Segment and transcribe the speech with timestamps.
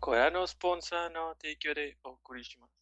[0.00, 2.76] これのスポンサーの提供でお送りします。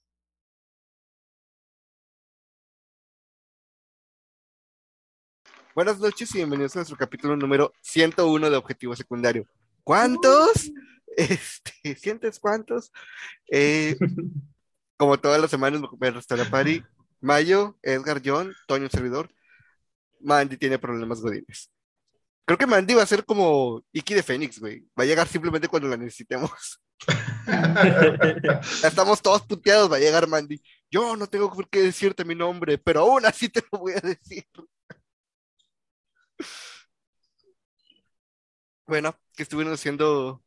[5.75, 9.47] Buenas noches y bienvenidos a nuestro capítulo número 101 de Objetivo Secundario.
[9.83, 10.71] ¿Cuántos?
[11.17, 12.93] Este, ¿Sientes cuántos?
[13.51, 13.97] Eh,
[14.97, 16.85] como todas las semanas me restaura Pari,
[17.21, 19.31] Mayo, Edgar, John, Toño, un servidor.
[20.21, 21.71] Mandy tiene problemas godines.
[22.45, 24.81] Creo que Mandy va a ser como Iki de Fénix, güey.
[24.99, 26.81] Va a llegar simplemente cuando la necesitemos.
[28.84, 30.62] Estamos todos puteados, va a llegar Mandy.
[30.92, 34.02] Yo no tengo por qué decirte mi nombre, pero aún así te lo voy a
[34.02, 34.46] decir.
[38.88, 40.44] Bueno, ¿qué estuvieron haciendo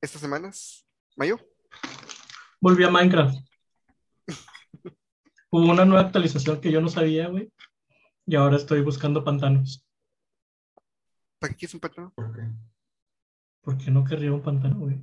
[0.00, 0.86] estas semanas?
[1.16, 1.38] ¿Mayo?
[2.60, 3.36] Volví a Minecraft.
[5.50, 7.52] Hubo una nueva actualización que yo no sabía, güey.
[8.26, 9.84] Y ahora estoy buscando pantanos.
[11.38, 12.10] ¿Para qué quieres un patrón?
[12.12, 12.42] ¿Por qué?
[13.60, 15.02] ¿Por qué no querría un pantano, güey?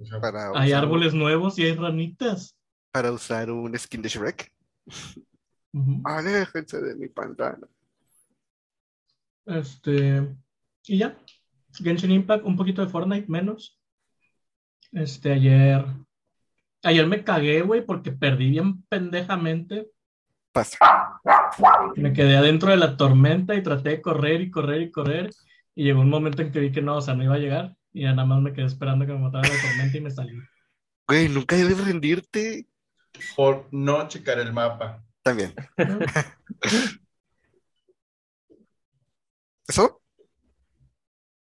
[0.00, 2.56] O sea, Para Hay árboles nuevos y hay ranitas.
[2.90, 4.52] Para usar un skin de Shrek.
[5.72, 6.00] Ujú.
[6.04, 7.68] Aléjense de mi pantano.
[9.46, 10.28] Este.
[10.86, 11.16] Y ya.
[11.72, 13.78] Genshin Impact, un poquito de Fortnite, menos.
[14.92, 15.84] Este, ayer.
[16.82, 19.90] Ayer me cagué, güey, porque perdí bien pendejamente.
[20.50, 20.78] Pasa.
[21.94, 25.30] Me quedé adentro de la tormenta y traté de correr y correr y correr.
[25.74, 27.76] Y llegó un momento en que vi que no, o sea, no iba a llegar.
[27.92, 30.38] Y ya nada más me quedé esperando que me matara la tormenta y me salí.
[31.08, 32.66] Güey, nunca debes rendirte.
[33.36, 35.04] Por no checar el mapa.
[35.22, 35.54] También.
[39.68, 40.00] ¿Eso?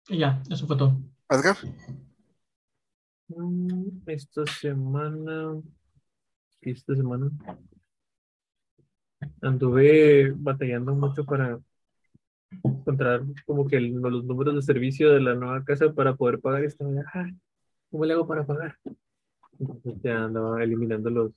[0.09, 0.97] Y ya, eso fue todo.
[1.29, 1.57] ¿Asgar?
[3.29, 5.61] Mm, Esta semana,
[6.63, 7.31] esta semana
[9.43, 11.59] anduve batallando mucho para
[12.65, 16.63] encontrar como que el- los números de servicio de la nueva casa para poder pagar.
[16.63, 17.31] Y estaba, "Ah,
[17.91, 18.77] ¿cómo le hago para pagar?
[19.59, 21.33] Entonces ya andaba eliminando los,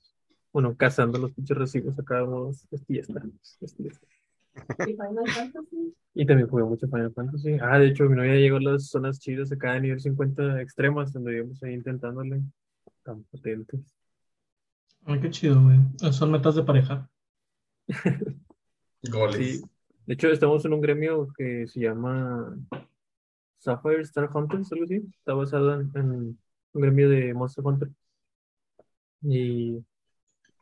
[0.52, 3.22] bueno, cazando los pinches recibos acá, vamos, esto ya está,
[3.60, 4.06] esto ya está.
[6.14, 7.58] Y también jugué mucho Final Fantasy.
[7.60, 11.12] Ah, de hecho, mi novia llegó a las zonas chidas acá de nivel 50 extremas,
[11.12, 12.40] donde íbamos ahí intentándole.
[13.02, 13.94] Tan potentes.
[15.04, 15.78] Ay, qué chido, güey.
[16.12, 17.08] Son metas de pareja.
[19.02, 19.60] Goles.
[19.60, 19.64] Sí.
[20.06, 22.56] De hecho, estamos en un gremio que se llama
[23.58, 25.02] Sapphire Star Hunters, algo así.
[25.18, 25.90] Está basado en,
[26.72, 27.88] un gremio de Monster Hunter.
[29.22, 29.84] Y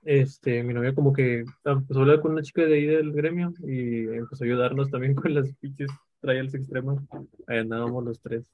[0.04, 3.52] este, mi novia como que empezó a hablar con una chica de ahí del gremio
[3.62, 5.90] y empezó a ayudarnos también con las pinches
[6.20, 6.98] trials extremas.
[7.46, 8.46] Ahí andábamos los tres.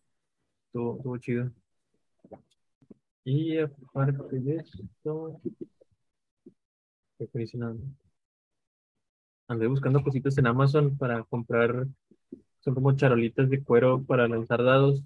[0.66, 1.50] Estuvo, chido.
[3.24, 5.40] Y aparte de esto,
[7.18, 7.76] ¿qué fue diciendo?
[9.50, 11.86] Andé buscando cositas en Amazon para comprar.
[12.60, 15.02] Son como charolitas de cuero para lanzar dados,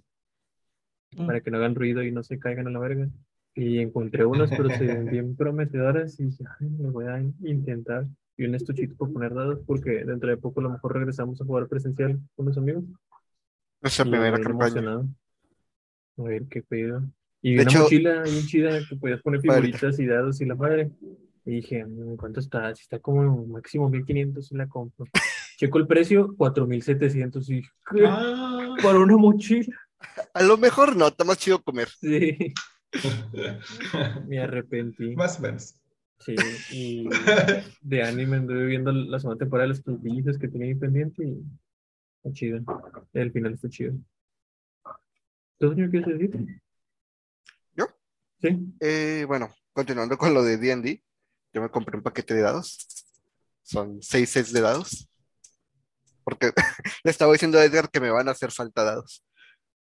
[1.16, 1.27] Mm.
[1.27, 3.09] para que no hagan ruido y no se caigan a la verga.
[3.55, 8.05] Y encontré unas, pero se ven bien prometedoras y dije, ay, me voy a intentar.
[8.37, 11.44] Y un estuchito para poner dados, porque dentro de poco a lo mejor regresamos a
[11.44, 12.84] jugar presencial con los amigos.
[13.82, 14.97] Y primera campaña.
[16.19, 17.03] A ver qué pedo.
[17.41, 20.55] Y De una hecho- mochila bien chida que podías poner figuritas y dados y la
[20.55, 20.91] madre.
[21.44, 22.75] Y dije, "Mm, ¿cuánto está?
[22.75, 25.06] Si está como máximo 1500 y la compro.
[25.56, 28.05] Checo el precio, 4700 y dije, ¿qué?
[28.06, 29.77] Ah, Para una mochila.
[30.32, 31.88] A lo mejor no, está más chido comer.
[31.88, 32.53] Sí,
[34.28, 35.15] me arrepentí.
[35.15, 35.75] Más o menos.
[36.19, 36.34] Sí,
[36.71, 37.09] y
[37.82, 41.43] de anime anduve viendo la segunda temporada de los puntillitos que tenía ahí pendiente y
[42.16, 42.61] está chido.
[43.12, 43.94] El final está chido.
[45.59, 46.61] ¿Tú, señor, quieres decir?
[47.76, 47.87] ¿Yo?
[48.41, 48.75] Sí.
[48.81, 51.03] Eh, bueno, continuando con lo de D&D,
[51.54, 52.87] yo me compré un paquete de dados.
[53.62, 55.09] Son seis sets de dados.
[56.25, 56.53] Porque
[57.04, 59.25] le estaba diciendo a Edgar que me van a hacer falta dados.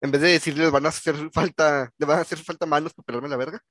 [0.02, 3.06] En vez de decirles van a hacer falta, le van a hacer falta manos para
[3.06, 3.62] pelarme la verga,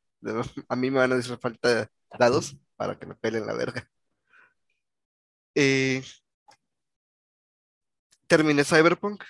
[0.69, 3.89] a mí me van a hacer falta dados para que me pelen la verga.
[8.27, 9.25] Terminé Cyberpunk,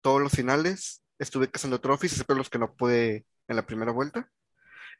[0.00, 4.30] todos los finales, estuve cazando trophies, excepto los que no pude en la primera vuelta.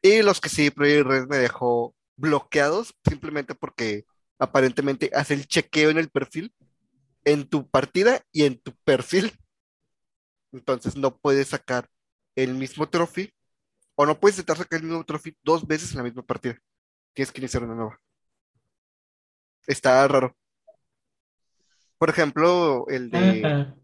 [0.03, 4.05] Y los que sí, Project Red me dejó bloqueados simplemente porque
[4.39, 6.53] aparentemente hace el chequeo en el perfil,
[7.25, 9.33] en tu partida y en tu perfil.
[10.53, 11.89] Entonces no puedes sacar
[12.37, 13.33] el mismo trophy
[13.95, 16.59] o no puedes intentar sacar el mismo trophy dos veces en la misma partida.
[17.15, 17.99] Tienes que iniciar una nueva.
[19.67, 20.37] Está raro.
[21.99, 23.75] Por ejemplo, el de...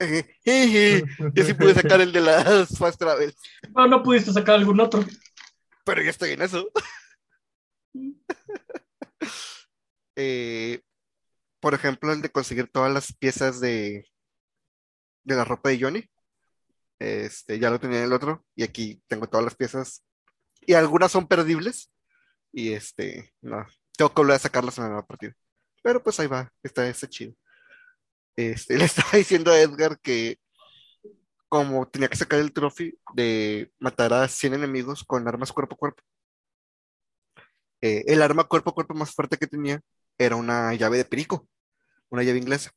[1.34, 3.36] Yo sí pude sacar el de las Fast Travels,
[3.74, 5.04] No, no pudiste sacar algún otro.
[5.84, 6.68] pero ya estoy en eso.
[10.16, 10.80] Eh,
[11.60, 14.04] por ejemplo, el de conseguir todas las piezas de,
[15.24, 16.04] de la ropa de Johnny.
[16.98, 20.04] Este, ya lo tenía en el otro y aquí tengo todas las piezas
[20.60, 21.90] y algunas son perdibles
[22.52, 23.66] y este, no,
[23.96, 25.34] tengo que volver a sacarlas en la nueva partida.
[25.82, 27.34] Pero pues ahí va, está, está chido.
[28.36, 30.38] Este, le estaba diciendo a Edgar que
[31.48, 35.78] como tenía que sacar el trofeo de matar a 100 enemigos con armas cuerpo a
[35.78, 36.02] cuerpo,
[37.82, 39.80] eh, el arma cuerpo a cuerpo más fuerte que tenía
[40.18, 41.48] era una llave de perico,
[42.10, 42.72] una llave inglesa.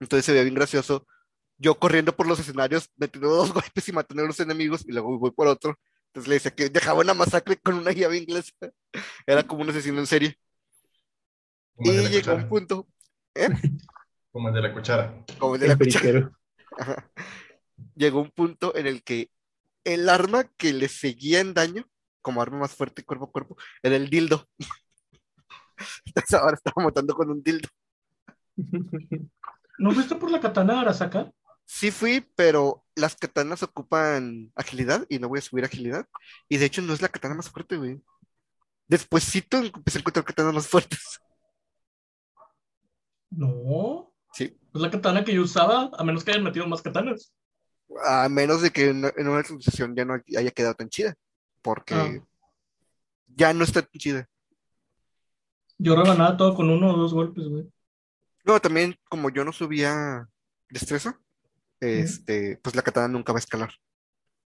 [0.00, 1.06] Entonces se veía bien gracioso.
[1.58, 5.18] Yo corriendo por los escenarios, metiendo dos golpes y matando a los enemigos, y luego
[5.18, 5.78] voy por otro.
[6.08, 8.52] Entonces le decía que dejaba una masacre con una llave inglesa.
[9.26, 10.36] Era como un asesino en serie.
[11.74, 12.48] Como Y la llegó un cuchara.
[12.48, 12.88] punto,
[14.32, 15.24] Como el de la cuchara.
[15.38, 16.30] como el de la El cuchara.
[16.78, 17.10] Ajá.
[17.94, 19.30] Llegó un punto en el que
[19.84, 21.86] el arma que le seguía en daño,
[22.22, 24.46] como arma más fuerte cuerpo a cuerpo, era el dildo.
[26.04, 27.68] Entonces ahora estaba matando con un dildo.
[29.78, 31.32] ¿No fuiste por la katana de Arasaka?
[31.64, 36.06] Sí fui, pero las katanas ocupan agilidad y no voy a subir agilidad.
[36.48, 38.02] Y de hecho no es la katana más fuerte, güey.
[38.88, 41.20] Despuésito empecé a encontrar katanas más fuertes.
[43.30, 44.12] No.
[44.32, 44.58] Sí.
[44.74, 47.32] Es la katana que yo usaba, a menos que hayan metido más katanas.
[48.04, 51.14] A menos de que en en una actualización ya no haya quedado tan chida.
[51.62, 52.26] Porque Ah.
[53.28, 54.28] ya no está chida.
[55.78, 57.70] Yo rebanaba todo con uno o dos golpes, güey.
[58.44, 60.28] No, también como yo no subía
[60.68, 61.18] destreza,
[61.80, 63.72] este, pues la katana nunca va a escalar.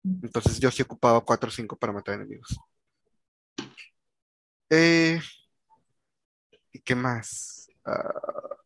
[0.03, 2.57] Entonces yo sí ocupaba 4 o 5 para matar enemigos.
[4.69, 5.19] Eh,
[6.71, 7.67] ¿y qué más?
[7.85, 8.57] Ah,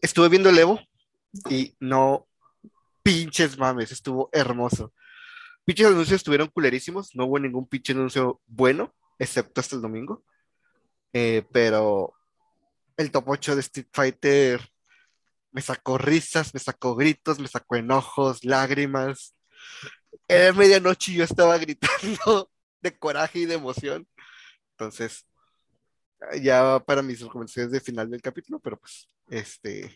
[0.00, 0.80] estuve viendo el Evo
[1.50, 2.26] y no
[3.02, 4.92] pinches mames, estuvo hermoso.
[5.64, 10.24] Pinches anuncios estuvieron culerísimos, no hubo ningún pinche anuncio bueno, excepto hasta el domingo.
[11.12, 12.14] Eh, pero
[12.96, 14.60] el top 8 de Street Fighter
[15.52, 19.36] me sacó risas, me sacó gritos, me sacó enojos, lágrimas.
[20.26, 22.50] Era medianoche y yo estaba gritando
[22.80, 24.08] de coraje y de emoción.
[24.72, 25.26] Entonces,
[26.40, 29.94] ya para mis recomendaciones de final del capítulo, pero pues, este,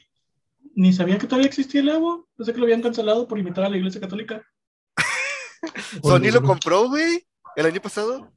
[0.75, 2.29] Ni sabía que todavía existía el Evo.
[2.37, 4.47] Pensé que lo habían cancelado por imitar a la iglesia católica.
[6.03, 7.27] Sony lo compró, güey,
[7.57, 8.33] el año pasado.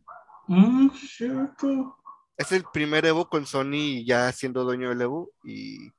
[0.47, 1.97] Mmm, cierto.
[2.37, 5.91] Es el primer Evo con Sony ya siendo dueño del Evo y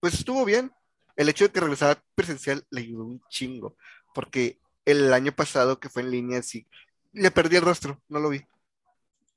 [0.00, 0.72] pues estuvo bien.
[1.16, 3.76] El hecho de que regresara presencial le ayudó un chingo,
[4.14, 6.66] porque el año pasado que fue en línea sí,
[7.12, 8.42] le perdí el rostro, no lo vi.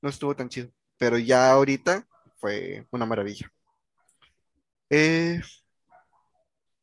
[0.02, 2.06] No estuvo tan chido, pero ya ahorita
[2.36, 3.50] fue una maravilla.
[4.90, 5.40] Eh,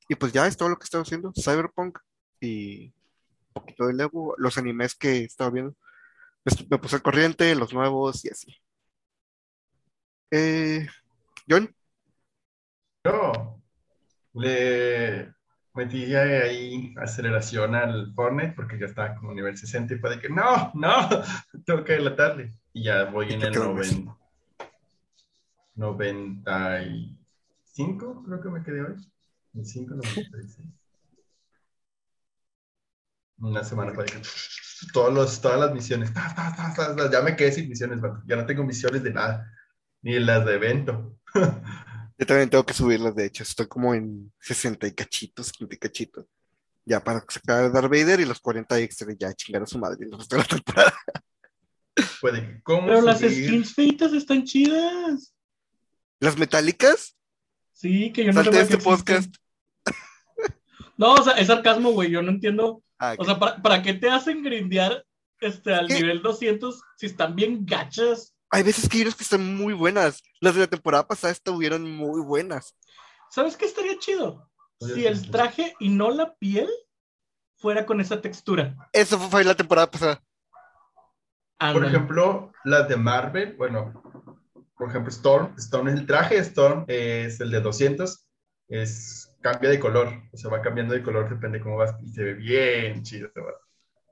[0.07, 1.99] y pues ya es todo lo que estaba haciendo, Cyberpunk
[2.39, 2.93] y
[3.59, 5.75] poquito de Evo, los animes que estaba viendo.
[6.45, 8.55] Me- Me puse al corriente, los nuevos y así.
[10.31, 10.87] Eh,
[11.49, 11.73] John,
[13.05, 13.61] Yo
[14.33, 15.33] le
[15.73, 20.29] metí ahí aceleración al Fortnite porque ya estaba como nivel 60 y fue de que
[20.29, 21.09] no, no,
[21.65, 22.53] tengo que adelantarle.
[22.73, 23.91] Y ya voy ¿Y en el quedó más?
[23.93, 24.13] noven-
[25.75, 28.95] 95, creo que me quedé hoy.
[29.53, 30.67] 95, 96.
[33.39, 34.21] Una semana para que
[34.93, 37.99] todos los, todas las misiones, ta, ta, ta, ta, ta, ya me quedé sin misiones,
[38.27, 39.51] ya no tengo misiones de nada,
[40.01, 41.19] ni las de evento.
[42.17, 45.77] yo también tengo que subirlas, de hecho, estoy como en 60 y cachitos, 50 y
[45.77, 46.25] cachitos.
[46.85, 50.05] Ya para sacar a Darth Vader y los 40 extra, ya chingar a su madre
[50.05, 50.93] el resto de la temporada.
[52.21, 55.33] Puede, ¿cómo Pero las skins feitas están chidas.
[56.19, 57.17] Las metálicas,
[57.77, 59.33] Sí, que yo no salte este podcast.
[60.99, 62.09] No, o sea, es sarcasmo, güey.
[62.09, 62.81] Yo no entiendo.
[62.99, 65.05] Ah, O sea, ¿para, para qué te hacen grindear
[65.39, 65.95] este, al ¿Qué?
[65.95, 68.33] nivel 200 si están bien gachas?
[68.49, 70.23] hay veces que hay unas que están muy buenas.
[70.39, 72.75] Las de la temporada pasada estuvieron muy buenas.
[73.29, 74.49] ¿Sabes qué estaría chido?
[74.79, 76.69] Oye, Si el traje y no la piel
[77.57, 78.75] fuera con esa textura.
[78.93, 80.23] Eso fue la temporada pasada.
[81.59, 81.87] Por Ándale.
[81.87, 84.01] ejemplo, las de Marvel, bueno,
[84.77, 88.27] por ejemplo, Storm, Storm es el traje, Storm es el de 200,
[88.69, 92.23] es, cambia de color, o sea, va cambiando de color, depende cómo vas, y se
[92.23, 93.29] ve bien chido.
[93.37, 93.53] va.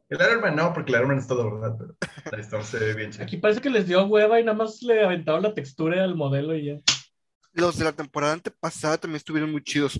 [0.07, 1.75] El Iron Man no, porque el Iron Man es todo, ¿verdad?
[1.77, 1.95] Pero
[2.31, 3.23] la Storm se ve bien chido.
[3.23, 6.55] Aquí parece que les dio hueva y nada más le aventaron la textura al modelo
[6.55, 6.79] y ya.
[7.53, 9.99] Los de la temporada antepasada también estuvieron muy chidos.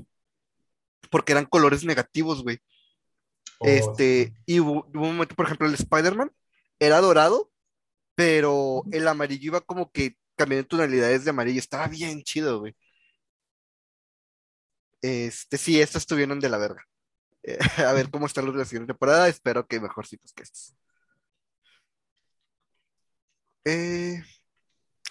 [1.09, 2.59] Porque eran colores negativos, güey.
[3.59, 6.31] O- Este, y hubo, hubo un momento, por ejemplo, el Spider-Man
[6.79, 7.49] era dorado,
[8.13, 11.59] pero el amarillo iba como que cambiando en tonalidades de amarillo.
[11.59, 12.75] Estaba bien chido, güey.
[15.05, 16.83] Este, sí, estos estuvieron de la verga.
[17.43, 19.27] Eh, a ver cómo están los de la siguiente temporada.
[19.27, 20.75] Espero que mejorcitos que estos.
[23.65, 24.23] Eh,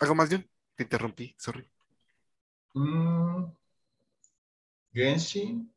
[0.00, 0.44] ¿algo más, John?
[0.74, 1.70] Te interrumpí, sorry.
[2.74, 3.44] Mm,
[4.92, 5.72] Genshin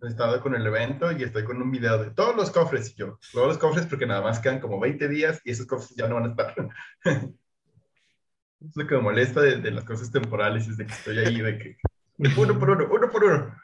[0.00, 2.94] he estado con el evento y estoy con un video de todos los cofres y
[2.94, 3.18] yo.
[3.32, 6.14] Todos los cofres porque nada más quedan como 20 días y esos cofres ya no
[6.14, 6.54] van a estar.
[8.60, 11.58] es lo que me molesta de las cosas temporales, es de que estoy ahí, de
[11.58, 11.76] que
[12.36, 13.56] uno por uno, uno por uno.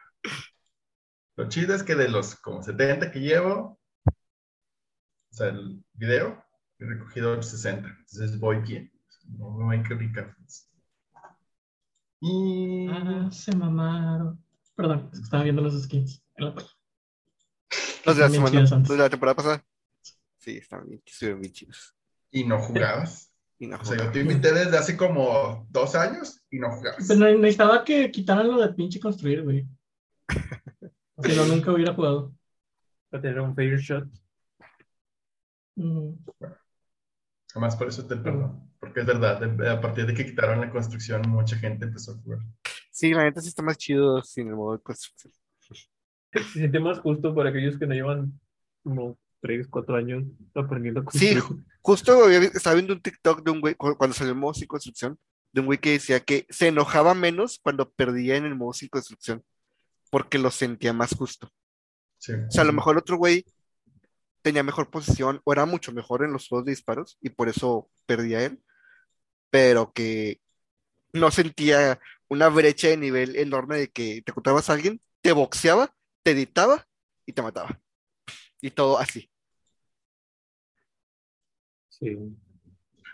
[1.36, 6.42] Lo chido es que de los como 70 que llevo, o sea, el video,
[6.78, 7.88] he recogido 60.
[7.88, 8.90] Entonces voy bien.
[9.28, 10.34] No me voy a criticar.
[12.20, 14.42] Y Ah, se mamaron.
[14.74, 16.22] Perdón, es que estaba viendo los skins.
[16.36, 16.72] en la página.
[18.04, 19.64] Los de la semana, los de la temporada pasada.
[20.38, 21.94] Sí, estaban bien, estuvieron bien chidos.
[22.30, 23.32] y no jugabas.
[23.58, 27.06] Y no O sea, yo te invité desde hace como dos años y no jugabas.
[27.08, 29.66] Pero ne- necesitaba que quitaran lo de pinche construir, güey.
[31.22, 32.34] Si no, nunca hubiera jugado.
[33.08, 34.06] Para tener un fair shot.
[35.76, 36.12] Mm.
[37.52, 38.70] Jamás por eso te perdono.
[38.78, 42.40] Porque es verdad, a partir de que quitaron la construcción, mucha gente empezó a jugar.
[42.90, 45.32] Sí, la neta sí está más chido sin el modo de construcción.
[46.32, 48.38] Se siente más justo para aquellos que no llevan
[48.82, 50.24] como 3, 4 años
[50.54, 51.64] aprendiendo a Sí, construir.
[51.82, 54.66] Justo había estaba viendo un TikTok de un güey, cu- cuando salió el modo sin
[54.66, 55.18] construcción,
[55.52, 58.88] de un güey que decía que se enojaba menos cuando perdía en el modo sin
[58.88, 59.44] construcción,
[60.10, 61.50] porque lo sentía más justo.
[62.18, 62.32] Sí.
[62.32, 63.44] O sea, a lo mejor otro güey
[64.42, 67.88] tenía mejor posición o era mucho mejor en los juegos de disparos y por eso
[68.06, 68.60] perdía él,
[69.50, 70.40] pero que
[71.12, 71.98] no sentía
[72.28, 76.86] una brecha de nivel enorme de que te encontrabas a alguien, te boxeaba, te editaba
[77.24, 77.80] y te mataba.
[78.60, 79.30] Y todo así.
[81.98, 82.16] Sí.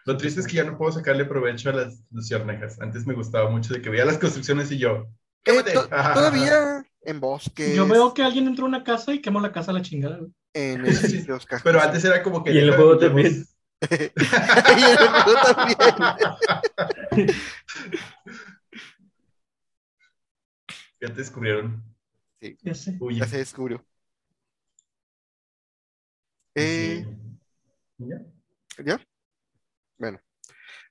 [0.04, 2.80] Lo triste es que ya no puedo sacarle provecho a las luciérnagas.
[2.80, 5.06] Antes me gustaba mucho de que veía las construcciones y yo.
[5.44, 5.62] Eh,
[6.14, 9.70] todavía en bosques, Yo veo que alguien entró a una casa y quemó la casa
[9.72, 10.20] a la chingada,
[10.54, 11.62] en edificios, cajas.
[11.64, 12.52] Pero antes era como que.
[12.52, 13.44] Y en el juego también.
[13.82, 15.78] Y en el juego también.
[21.00, 21.82] Ya te descubrieron.
[22.62, 22.96] Ya sé.
[23.00, 23.18] Huye.
[23.18, 23.84] Ya se descubrió.
[26.54, 28.06] Eh, Sí.
[28.06, 28.22] ¿Ya?
[28.78, 29.00] ¿Ya?
[29.98, 30.20] Bueno.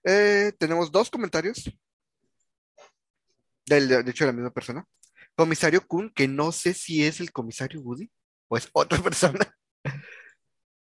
[0.03, 1.71] Eh, tenemos dos comentarios.
[3.65, 4.85] Del, de hecho, de la misma persona.
[5.35, 8.11] Comisario Kun, que no sé si es el comisario Woody
[8.47, 9.55] o es otra persona.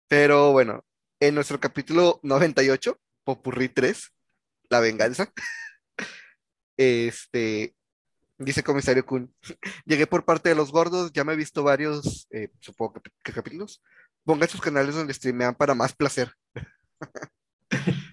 [0.07, 0.85] Pero bueno,
[1.19, 4.13] en nuestro capítulo 98, Popurrí 3,
[4.69, 5.31] La Venganza,
[6.77, 7.75] este,
[8.37, 9.33] dice Comisario Kun,
[9.85, 13.33] llegué por parte de los gordos, ya me he visto varios, eh, supongo que, que
[13.33, 13.83] capítulos.
[14.23, 16.33] Pongan sus canales donde streamean para más placer.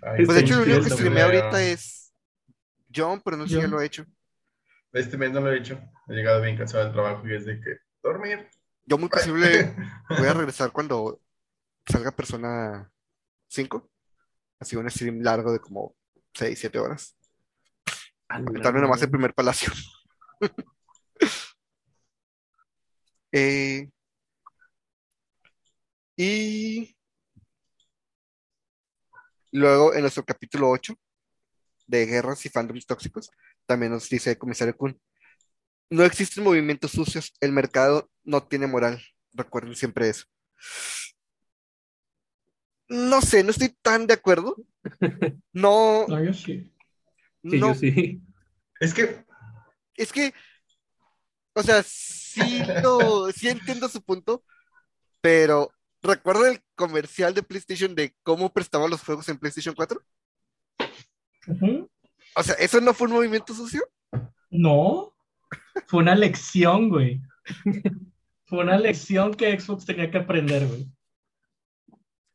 [0.02, 2.12] Ay, Pues de hecho, el sí, único que sí, ahorita es
[2.94, 4.04] John, pero no sé si lo ha hecho.
[4.92, 5.80] Este mes no lo he hecho.
[6.08, 8.48] He llegado bien cansado del trabajo y es de que dormir.
[8.84, 9.74] Yo muy posible
[10.10, 11.20] voy a regresar cuando
[11.86, 12.90] salga Persona
[13.48, 13.88] 5.
[14.58, 15.94] Así un stream largo de como
[16.34, 17.16] 6, 7 horas.
[18.28, 19.72] Aventarme nomás el primer palacio.
[23.34, 23.88] Eh,
[26.16, 26.94] y
[29.52, 30.94] luego en nuestro capítulo 8
[31.86, 33.30] de guerras y fandoms tóxicos,
[33.66, 35.00] también nos dice el comisario Kun,
[35.90, 39.02] no existen movimientos sucios, el mercado no tiene moral.
[39.34, 40.24] Recuerden siempre eso.
[42.88, 44.56] No sé, no estoy tan de acuerdo.
[45.52, 46.72] No, No, yo sí.
[47.42, 48.20] Sí, no, yo sí.
[48.80, 49.24] Es que
[49.96, 50.32] es que,
[51.54, 54.42] o sea, sí, lo, sí entiendo su punto,
[55.20, 55.70] pero
[56.02, 60.00] ¿recuerda el comercial de PlayStation de cómo prestaban los juegos en PlayStation 4?
[61.48, 61.90] Ujú.
[62.36, 63.82] O sea, ¿eso no fue un movimiento sucio?
[64.50, 65.14] No.
[65.86, 67.20] Fue una lección, güey.
[68.46, 70.86] Fue una lección que Xbox tenía que aprender, güey.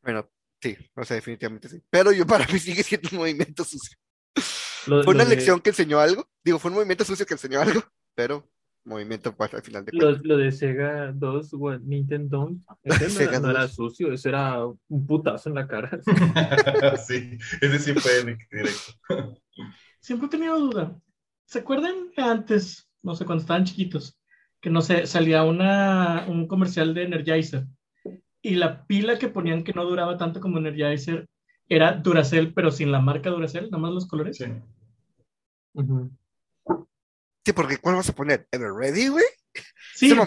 [0.02, 0.28] Bueno,
[0.60, 1.82] sí, o sea, definitivamente sí.
[1.90, 3.96] Pero yo para mí sigue siendo un movimiento sucio.
[4.86, 6.28] Lo- Fue lo una de- lección que enseñó algo.
[6.44, 7.82] Digo, fue un movimiento sucio que enseñó algo,
[8.14, 8.48] pero
[8.88, 10.24] movimiento pues, al final de Lo, cuentas.
[10.24, 13.68] lo de Sega 2, o Nintendo, ese no, Sega era, no era 2.
[13.68, 15.90] sucio, eso era un putazo en la cara.
[17.06, 18.92] sí, ese sí fue directo.
[20.00, 21.00] Siempre he tenido duda.
[21.46, 24.18] ¿Se acuerdan que antes, no sé, cuando estaban chiquitos,
[24.60, 27.66] que no sé, salía una, un comercial de Energizer
[28.42, 31.28] y la pila que ponían que no duraba tanto como Energizer
[31.68, 34.36] era Duracell, pero sin la marca Duracell, nada más los colores?
[34.38, 34.44] Sí.
[35.74, 36.10] Ujú.
[37.48, 38.46] Sí, porque ¿cuál vas a poner?
[38.52, 39.24] ¿Ever Ready, güey?
[39.94, 40.22] Sí, era,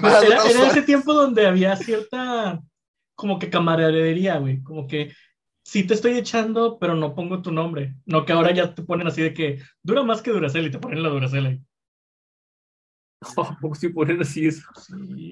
[0.49, 2.59] era ese tiempo donde había cierta,
[3.15, 5.13] como que camaradería, güey, como que
[5.63, 7.95] sí te estoy echando, pero no pongo tu nombre.
[8.05, 10.79] No que ahora ya te ponen así de que dura más que Duracell y te
[10.79, 11.61] ponen la Duracell ahí.
[13.37, 14.63] ¿A poco sí ponen así eso?
[14.81, 15.31] Sí.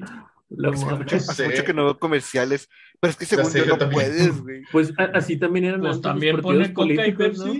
[0.50, 0.98] La Hace madre.
[1.00, 1.46] mucho, hace sé.
[1.50, 2.70] mucho que no veo comerciales,
[3.00, 4.02] pero es que según yo yo no también.
[4.02, 4.62] puedes, güey.
[4.72, 7.54] Pues a- así también eran Pues los también partidos pone Coca y políticos, ¿no?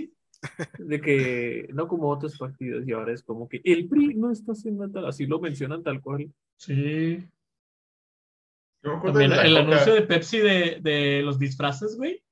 [0.78, 4.52] De que, no como otros partidos, y ahora es como que el PRI no está
[4.52, 6.32] haciendo tal, así lo mencionan tal cual.
[6.56, 7.28] Sí.
[8.82, 9.60] Yo También el Coca.
[9.60, 12.22] anuncio de Pepsi de, de los disfraces, güey.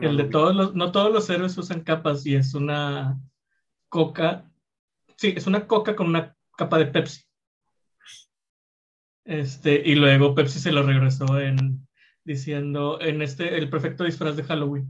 [0.00, 3.18] El de todos los, no todos los héroes usan capas y es una
[3.88, 4.50] coca.
[5.16, 7.22] Sí, es una coca con una capa de Pepsi.
[9.24, 11.86] Este, y luego Pepsi se lo regresó en
[12.24, 14.88] diciendo en este el perfecto disfraz de Halloween.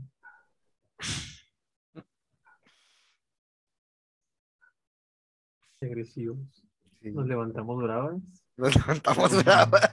[5.81, 6.63] Agresivos.
[7.01, 7.11] Sí.
[7.11, 8.21] Nos levantamos bravas.
[8.55, 9.89] Nos levantamos bravas.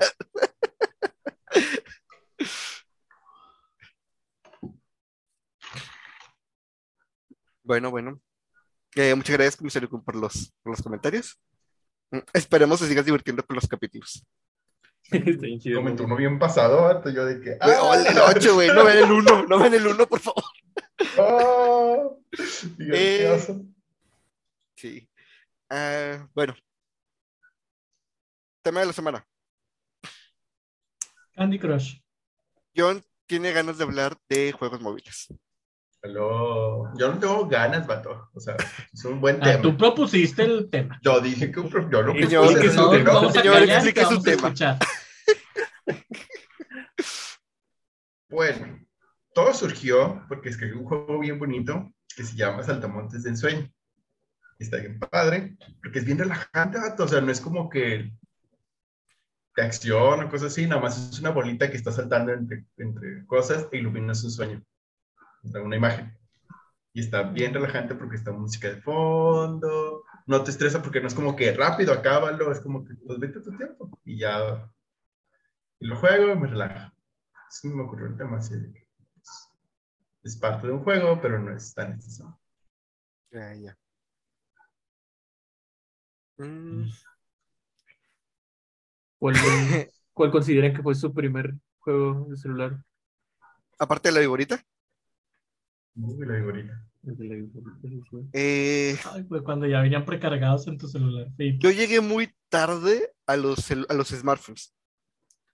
[7.62, 8.20] Bueno, bueno.
[8.96, 11.40] Eh, muchas gracias, comisario, por los, por los comentarios.
[12.10, 14.26] Mm, Esperemos que sigas divirtiendo con los capítulos.
[15.60, 15.78] Chido.
[15.80, 17.56] Comentó uno bien pasado, harto yo de que.
[17.56, 17.82] Güey, ¡ah!
[17.82, 18.68] oh, el 8, güey.
[18.68, 19.46] No ven el 1.
[19.46, 20.44] No ven el 1, por favor.
[21.18, 21.96] ¡Ah!
[22.78, 23.40] Yo, Eh.
[23.46, 23.54] ¿qué?
[24.76, 25.08] Sí.
[25.68, 26.54] Ah, bueno.
[28.62, 29.26] Tema de la semana.
[31.34, 31.98] Candy Crush.
[32.76, 35.28] John tiene ganas de hablar de juegos móviles.
[36.02, 36.90] Aló.
[36.96, 38.30] Yo no tengo ganas, vato.
[38.34, 38.56] O sea,
[38.92, 39.62] es un buen Ah, tema.
[39.62, 40.98] tú propusiste el tema.
[41.02, 43.32] Yo dije que yo lo propuse, que es su- un tema.
[43.32, 44.22] señor, explique su.
[48.28, 48.78] Bueno,
[49.34, 53.68] todo surgió porque escribí un juego bien bonito que se llama Saltamontes de Ensueño.
[54.58, 57.04] Está bien padre, porque es bien relajante, vato.
[57.04, 58.12] O sea, no es como que
[59.56, 63.26] de acción o cosas así, nada más es una bolita que está saltando entre, entre
[63.26, 64.62] cosas e iluminas un sueño,
[65.42, 66.16] una imagen.
[66.92, 71.14] Y está bien relajante porque está música de fondo, no te estresa porque no es
[71.14, 74.68] como que rápido, acábalo, es como que pues vete tu tiempo y ya.
[75.78, 76.92] Y lo juego y me relaja.
[77.48, 79.48] Sí, me ocurrió el tema así de que pues,
[80.24, 82.38] es parte de un juego, pero no es tan necesario.
[83.30, 83.78] Ya, ya.
[86.38, 86.88] Mm,
[89.18, 89.34] ¿Cuál,
[90.12, 92.78] cuál consideran que fue su primer juego de celular?
[93.80, 94.62] aparte de la viborita,
[96.00, 96.82] La vigorita.
[98.32, 101.28] Eh, Ay, güey, cuando ya venían precargados en tu celular.
[101.36, 101.56] Sí.
[101.58, 104.74] yo llegué muy tarde a los, a los smartphones.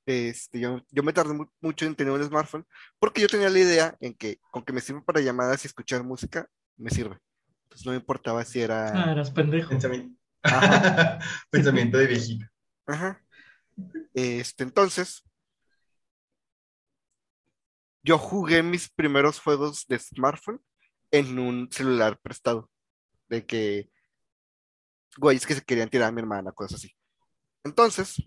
[0.07, 2.65] Este, yo, yo me tardé mu- mucho en tener un smartphone
[2.99, 6.05] porque yo tenía la idea en que con que me sirve para llamadas y escuchar
[6.05, 7.19] música, me sirve.
[7.65, 9.13] Entonces no me importaba si Ah, era...
[9.13, 9.71] eras pendejo.
[9.71, 11.19] Pensamiento, Ajá.
[11.51, 12.47] Pensamiento de viejito.
[12.87, 13.21] Ajá.
[14.15, 15.25] Este, entonces,
[18.07, 20.63] yo jugué mis primeros juegos de smartphone
[21.11, 22.71] en un celular prestado.
[23.29, 23.91] De que,
[25.17, 26.95] güeyes que se querían tirar a mi hermana, cosas así.
[27.65, 28.23] Entonces,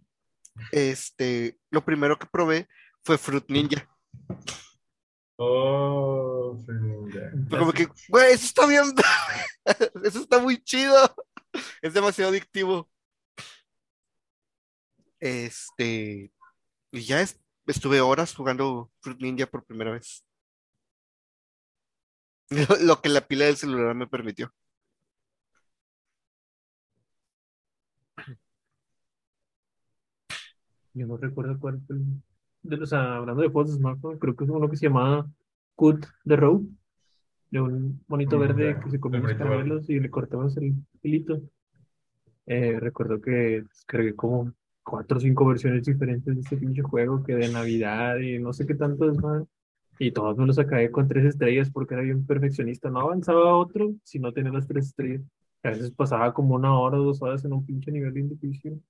[0.73, 2.67] este, lo primero que probé
[3.03, 3.89] fue Fruit Ninja.
[5.37, 7.31] Oh, Fernanda.
[7.49, 8.83] Fue como que, güey, eso está bien,
[10.03, 11.15] eso está muy chido.
[11.81, 12.89] Es demasiado adictivo.
[15.21, 16.33] Este,
[16.91, 17.39] y ya es-
[17.71, 20.25] estuve horas jugando Fruit Ninja por primera vez.
[22.82, 24.53] Lo, que la pila del celular me permitió.
[30.93, 31.95] Yo no recuerdo cuál fue.
[31.95, 32.21] el-
[32.63, 35.27] de- o sea, hablando de juegos de smartphone, creo que es uno que se llamaba
[35.75, 36.62] Cut the Road,
[37.51, 41.41] de un monito Mm, verde que se comía los caramelos y le cortabas el hilito.
[42.47, 44.53] Eh, recuerdo que descargué como
[44.89, 48.65] cuatro o cinco versiones diferentes de este pinche juego que de Navidad y no sé
[48.65, 49.43] qué tanto es más.
[49.99, 52.89] Y todos me los acabé con tres estrellas porque era bien perfeccionista.
[52.89, 55.21] No avanzaba otro si no tenía las tres estrellas.
[55.63, 58.82] A veces pasaba como una hora o dos horas en un pinche nivel difícil.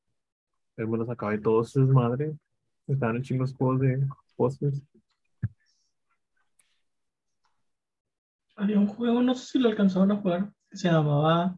[0.75, 2.33] Pero me los acabé todos, es madre.
[2.87, 4.83] Estaban chingos juegos de postres.
[8.55, 11.57] Había un juego, no sé si lo alcanzaron a jugar, que se llamaba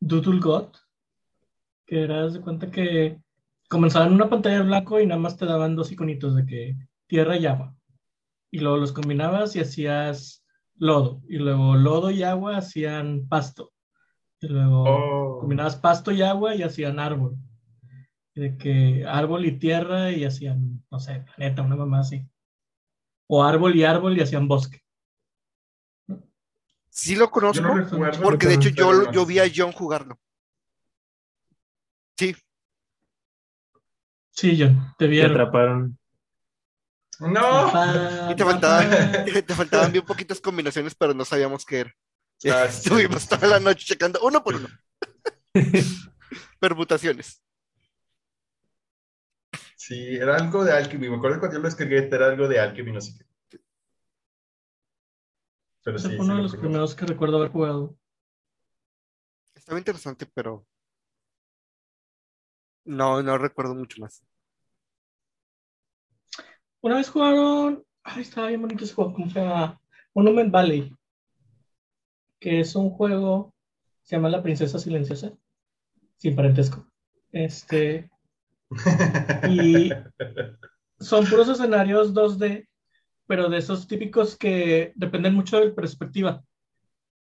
[0.00, 0.68] Doodle God,
[1.86, 3.20] que era, de cuenta que
[3.70, 6.76] comenzaba en una pantalla de blanco y nada más te daban dos iconitos de que
[7.06, 7.74] tierra y agua.
[8.50, 11.22] Y luego los combinabas y hacías lodo.
[11.28, 13.72] Y luego lodo y agua hacían pasto.
[14.40, 17.36] Y luego Oh, combinabas pasto y agua y hacían árbol.
[18.34, 22.26] Y de que árbol y tierra y hacían, no sé, planeta, una mamá así.
[23.28, 24.80] O árbol y árbol y hacían bosque.
[26.88, 27.88] Sí lo conozco, no
[28.20, 30.18] porque de hecho yo, yo vi a John jugarlo.
[32.18, 32.34] Sí,
[34.30, 35.32] Sí, John, te Te vieron.
[35.32, 35.98] atraparon.
[37.20, 38.30] No.
[38.30, 38.90] y te faltaban,
[39.46, 41.94] te faltaban bien poquitas combinaciones, pero no sabíamos qué era.
[42.50, 42.78] Ah, sí.
[42.84, 44.68] Estuvimos toda la noche checando uno por uno.
[46.60, 47.42] Permutaciones.
[49.76, 51.08] Sí, era algo de Alchemy.
[51.10, 53.58] Me acuerdo cuando yo lo descargué, era algo de Alchemy, no sé qué.
[55.82, 57.96] Pero sí, fue sí uno de lo los primeros que recuerdo haber jugado.
[59.54, 60.66] Estaba interesante, pero
[62.84, 64.22] No, no recuerdo mucho más.
[66.80, 67.84] Una vez jugaron.
[68.02, 69.12] Ay, estaba bien bonito ese juego.
[69.12, 69.80] ¿Cómo se llama?
[70.14, 70.92] Monument Valley.
[72.38, 73.54] Que es un juego.
[74.02, 75.32] Se llama La Princesa Silenciosa.
[76.16, 76.86] Sin parentesco.
[77.32, 78.10] Este.
[79.48, 79.90] Y
[81.00, 82.68] son puros escenarios 2D,
[83.26, 86.42] pero de esos típicos que dependen mucho de la perspectiva.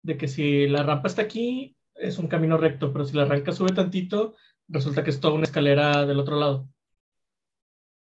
[0.02, 3.52] De que si la rampa está aquí, es un camino recto, pero si la rampa
[3.52, 4.34] sube tantito,
[4.68, 6.68] resulta que es toda una escalera del otro lado.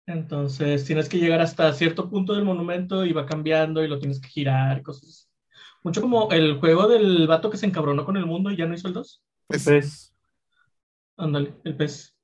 [0.06, 4.20] Entonces tienes que llegar hasta cierto punto del monumento y va cambiando y lo tienes
[4.20, 5.08] que girar, cosas.
[5.08, 5.28] así.
[5.82, 8.74] Mucho como el juego del vato que se encabronó con el mundo y ya no
[8.74, 9.22] hizo el 2.
[9.46, 10.14] Pues, Pues,
[11.16, 12.14] Ándale, el pez.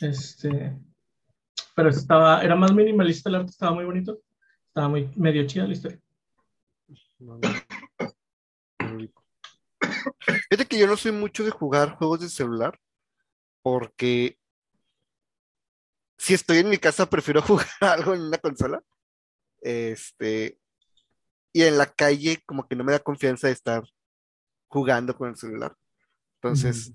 [0.00, 0.76] Este.
[1.76, 4.18] Pero estaba, era más minimalista el arte, estaba muy bonito.
[4.68, 6.00] Estaba muy medio chida la historia.
[7.20, 7.48] no, no.
[10.50, 12.78] Fíjate que yo no soy mucho de jugar juegos de celular
[13.64, 14.38] porque
[16.18, 18.82] si estoy en mi casa prefiero jugar algo en una consola.
[19.62, 20.58] Este,
[21.52, 23.82] y en la calle como que no me da confianza de estar
[24.68, 25.74] jugando con el celular.
[26.36, 26.92] Entonces,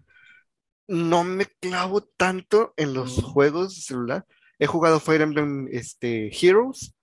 [0.88, 3.21] no me clavo tanto en los Mm.
[3.21, 4.25] juegos de celular.
[4.60, 6.93] He jugado Fire Emblem este, Heroes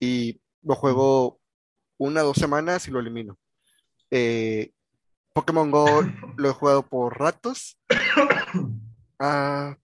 [0.00, 1.40] y lo juego
[1.98, 3.38] una o dos semanas y lo elimino.
[4.10, 4.72] Eh,
[5.32, 5.86] Pokémon Go
[6.38, 7.78] lo he jugado por ratos.
[9.18, 9.76] Ah,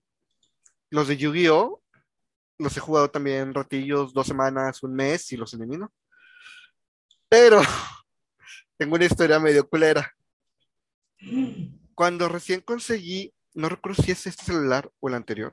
[0.90, 1.82] los de Yu-Gi-Oh!
[2.58, 5.92] los he jugado también ratillos, dos semanas, un mes y los elimino.
[7.28, 7.60] Pero
[8.78, 10.14] tengo una historia medio culera.
[11.94, 15.52] Cuando recién conseguí, no recuerdo si es este celular o el anterior.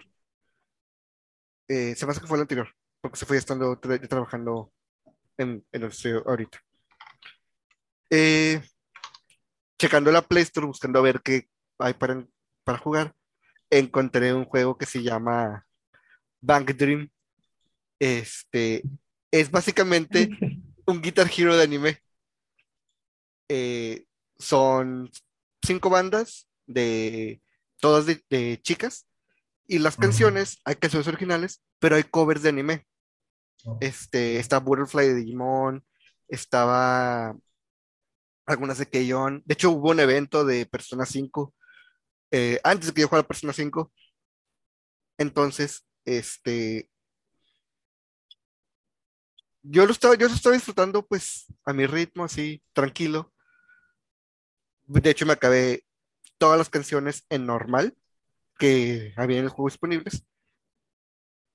[1.67, 2.69] Eh, se me hace que fue el anterior,
[3.01, 4.71] porque se fue estando tra- trabajando
[5.37, 6.59] en, en el estudio ahorita.
[8.11, 8.61] Eh,
[9.77, 12.25] checando la Play Store, buscando a ver qué hay para,
[12.63, 13.15] para jugar,
[13.69, 15.65] encontré un juego que se llama
[16.41, 17.09] Bank Dream.
[17.99, 18.83] Este
[19.31, 20.29] es básicamente
[20.85, 22.01] un Guitar Hero de anime.
[23.49, 24.05] Eh,
[24.37, 25.09] son
[25.63, 27.41] cinco bandas de
[27.79, 29.07] todas de, de chicas
[29.69, 32.87] y las canciones hay canciones originales, pero hay covers de anime.
[33.65, 33.77] Oh.
[33.79, 35.85] Este, está Butterfly de Digimon,
[36.27, 37.35] estaba
[38.47, 39.43] algunas de Keion.
[39.45, 41.53] De hecho, hubo un evento de Persona 5
[42.31, 43.91] eh, antes de que yo jugara Persona 5.
[45.17, 46.89] Entonces, este,
[49.63, 53.33] yo lo estaba, yo lo estaba disfrutando pues a mi ritmo, así, tranquilo.
[54.87, 55.83] De hecho, me acabé
[56.37, 57.95] todas las canciones en normal
[58.57, 60.25] que había en el juego disponibles.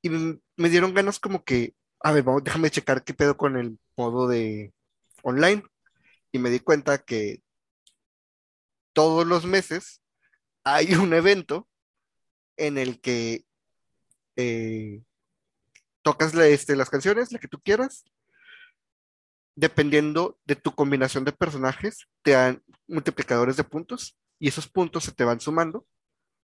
[0.03, 3.79] Y me dieron ganas como que, a ver, vamos, déjame checar qué pedo con el
[3.97, 4.73] modo de
[5.23, 5.65] online.
[6.33, 7.43] Y me di cuenta que
[8.93, 10.04] todos los meses
[10.65, 11.69] hay un evento
[12.57, 13.45] en el que
[14.37, 15.03] eh,
[16.03, 18.05] tocas la- este, las canciones, la que tú quieras.
[19.57, 25.13] Dependiendo de tu combinación de personajes, te dan multiplicadores de puntos y esos puntos se
[25.13, 25.87] te van sumando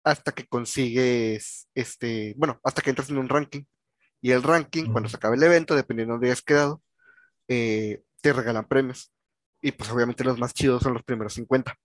[0.04, 3.64] hasta que consigues, este, bueno, hasta que entras en un ranking.
[4.20, 6.82] Y el ranking, cuando se acabe el evento, dependiendo de dónde hayas quedado,
[7.48, 9.12] eh, te regalan premios.
[9.60, 11.76] Y pues obviamente los más chidos son los primeros 50.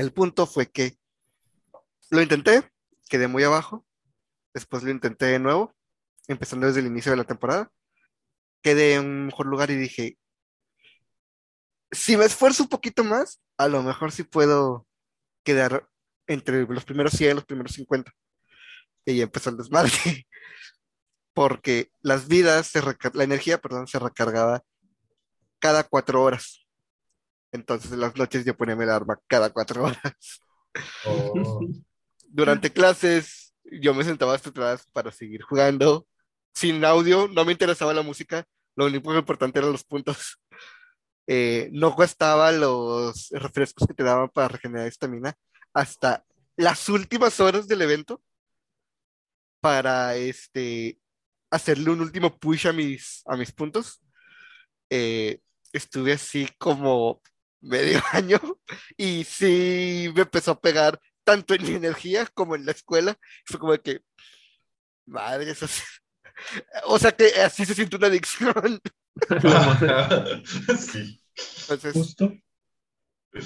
[0.00, 0.96] El punto fue que
[2.08, 2.66] lo intenté,
[3.10, 3.84] quedé muy abajo,
[4.54, 5.74] después lo intenté de nuevo,
[6.26, 7.70] empezando desde el inicio de la temporada,
[8.62, 10.16] quedé en un mejor lugar y dije,
[11.90, 14.86] si me esfuerzo un poquito más, a lo mejor sí puedo
[15.44, 15.86] quedar
[16.26, 18.10] entre los primeros 100 y los primeros 50.
[19.04, 19.92] Y empezó el desmadre,
[21.34, 24.64] porque las vidas, se la energía, perdón, se recargaba
[25.58, 26.66] cada cuatro horas.
[27.52, 30.42] Entonces en las noches yo ponía el arma cada cuatro horas.
[31.04, 31.60] Oh.
[32.28, 36.06] Durante clases yo me sentaba hasta atrás para seguir jugando.
[36.54, 38.44] Sin audio, no me interesaba la música,
[38.76, 40.38] lo único importante eran los puntos.
[41.32, 45.32] Eh, no costaba los refrescos que te daban para regenerar estamina
[45.72, 46.24] hasta
[46.56, 48.20] las últimas horas del evento
[49.60, 50.98] para este,
[51.50, 54.00] hacerle un último push a mis, a mis puntos.
[54.88, 55.40] Eh,
[55.72, 57.22] estuve así como
[57.60, 58.40] medio año
[58.96, 63.16] y sí me empezó a pegar tanto en mi energía como en la escuela.
[63.44, 64.00] Fue como de que,
[65.06, 65.82] madre, eso sí.
[66.84, 68.80] O sea que así se siente una adicción.
[70.78, 71.20] sí.
[71.62, 72.32] Entonces Justo.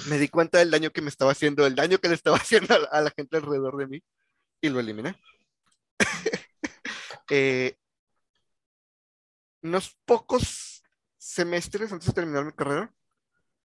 [0.07, 2.73] me di cuenta del daño que me estaba haciendo, el daño que le estaba haciendo
[2.73, 4.03] a la, a la gente alrededor de mí
[4.61, 5.19] y lo eliminé.
[7.29, 7.75] Eh,
[9.61, 10.83] unos pocos
[11.17, 12.93] semestres antes de terminar mi carrera,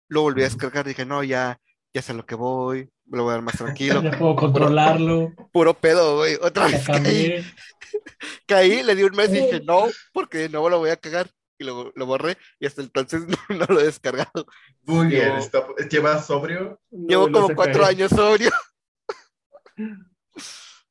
[0.09, 0.87] lo volví a descargar.
[0.87, 1.59] Dije, no, ya
[1.93, 4.03] ya sé a lo que voy, me lo voy a dar más tranquilo.
[4.03, 5.33] Ya puedo controlarlo.
[5.53, 6.35] Puro pedo, güey.
[6.43, 7.45] Otra Ya vez caí,
[8.47, 11.31] caí, le di un mes y dije, no, porque de nuevo lo voy a cagar.
[11.57, 14.45] Y lo, lo borré y hasta entonces no, no lo he descargado.
[14.83, 16.81] Muy bien, Yo- está- ¿llevas sobrio?
[16.91, 18.51] No Llevo como cuatro años sobrio.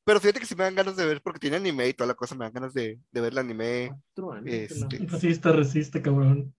[0.05, 2.13] Pero fíjate que si me dan ganas de ver, porque tiene anime y toda la
[2.13, 3.89] cosa, me dan ganas de, de ver el anime.
[4.15, 4.97] Cuatro años, Este.
[4.99, 6.53] Resiste, resiste, cabrón.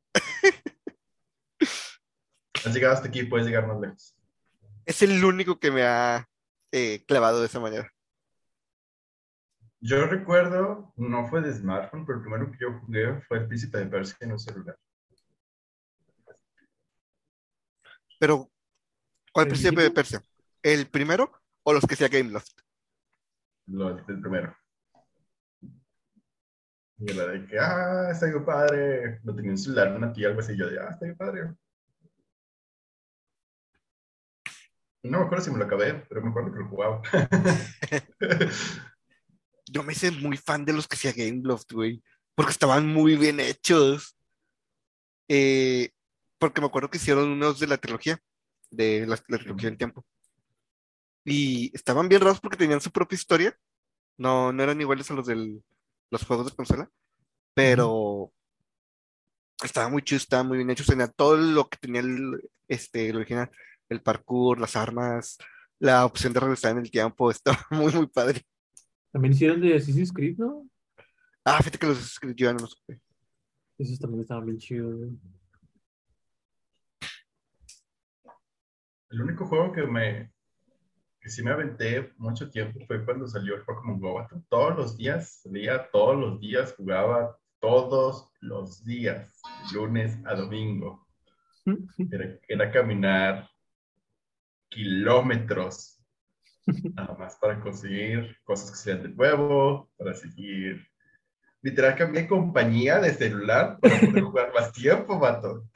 [2.64, 4.16] Has llegado hasta aquí, puedes llegar más lejos.
[4.86, 6.26] Es el único que me ha
[6.72, 7.90] eh, clavado de esa manera.
[9.80, 13.78] Yo recuerdo, no fue de smartphone, pero el primero que yo jugué fue el Príncipe
[13.78, 14.78] de Persia en un celular.
[18.18, 18.50] Pero,
[19.30, 19.90] ¿cuál ¿El príncipe de?
[19.90, 20.22] Persia?
[20.62, 21.30] ¿El primero
[21.64, 22.52] o los que sea Game Loft?
[23.66, 24.56] Lo el primero.
[26.96, 29.20] Y la de que, ah, está bien padre.
[29.24, 30.56] Lo tenía en un celular, una tía, algo así.
[30.56, 31.54] Yo de, ah, está bien padre.
[35.04, 37.02] No me acuerdo si me lo acabé, pero me acuerdo que lo jugaba.
[39.66, 42.02] Yo me hice muy fan de los que sea Game Loft, güey,
[42.34, 44.16] porque estaban muy bien hechos.
[45.28, 45.90] Eh,
[46.38, 48.18] porque me acuerdo que hicieron unos de la trilogía,
[48.70, 50.06] de la, trilogía del tiempo.
[51.22, 53.58] Y estaban bien raros porque tenían su propia historia.
[54.16, 55.60] No, no eran iguales a los de
[56.10, 56.90] los juegos de consola,
[57.52, 58.32] pero
[59.62, 60.86] estaban muy chidos, estaban muy bien hechos.
[60.86, 63.50] Tenía todo lo que tenía el, este, el original,
[63.88, 65.38] el parkour, las armas,
[65.78, 68.42] la opción de regresar en el tiempo, estaba muy, muy padre.
[69.12, 70.68] También hicieron de Assassin's Creed, ¿no?
[71.44, 73.00] Ah, fíjate que los yo ya no los supe.
[73.78, 75.10] Esos también estaban bien chidos.
[79.10, 80.32] El único juego que me
[81.24, 84.26] que sí me aventé mucho tiempo fue cuando salió el Pokémon Go.
[84.50, 89.40] Todos los días, salía todos los días, jugaba todos los días,
[89.72, 91.06] lunes a domingo.
[92.12, 93.48] Era, era caminar
[94.74, 95.94] kilómetros
[96.66, 100.86] nada más para conseguir cosas que sean de nuevo, para seguir.
[101.62, 105.68] Literal, cambié compañía de celular para poder jugar más tiempo, vato.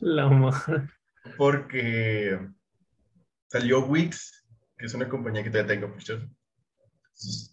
[0.00, 0.88] La madre.
[1.36, 2.38] porque
[3.48, 6.28] salió Wix, que es una compañía que todavía tengo, por cierto.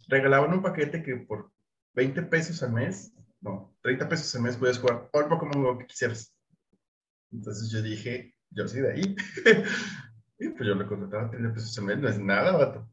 [0.08, 1.52] Regalaban un paquete que por
[1.96, 5.78] 20 pesos al mes, no, 30 pesos al mes puedes jugar todo el Pokémon Go
[5.78, 6.34] que quisieras.
[7.32, 9.16] Entonces yo dije, yo soy de ahí.
[10.40, 12.90] y pues yo lo contrataba 30 pesos al mes, no es nada, vato.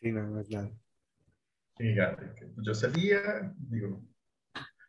[0.00, 0.70] Sí, no, no es nada.
[1.76, 1.94] Que,
[2.54, 4.02] pues, yo salía, digo,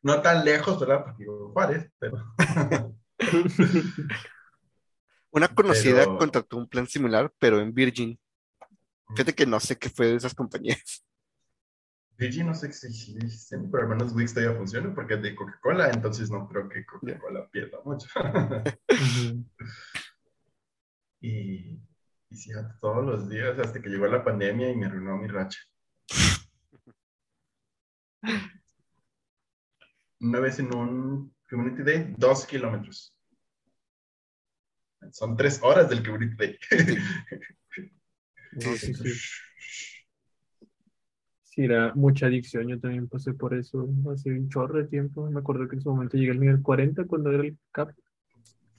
[0.01, 1.03] no tan lejos, ¿verdad?
[1.05, 2.17] Porque digo, Juárez, pero
[5.31, 8.19] Una conocida Pero- contrató un plan similar, pero en Virgin.
[9.15, 11.05] Fíjate que no sé qué fue de esas compañías.
[12.17, 15.33] Virgin no sé si si existen, pero al menos Wix todavía funciona porque es de
[15.33, 18.07] Coca-Cola, entonces no creo que Coca-Cola pierda mucho.
[21.21, 21.79] Y,
[22.29, 25.59] y sí, todos los días hasta que llegó la pandemia y me arruinó mi racha.
[30.19, 33.15] Una vez en un Community Day, dos kilómetros.
[35.11, 36.57] Son tres horas del Community Day.
[38.53, 38.93] Sí.
[41.43, 42.67] Sí, era mucha adicción.
[42.67, 45.29] Yo también pasé por eso hace un chorro de tiempo.
[45.29, 47.91] Me acuerdo que en su momento llegué al nivel 40 cuando era el cap.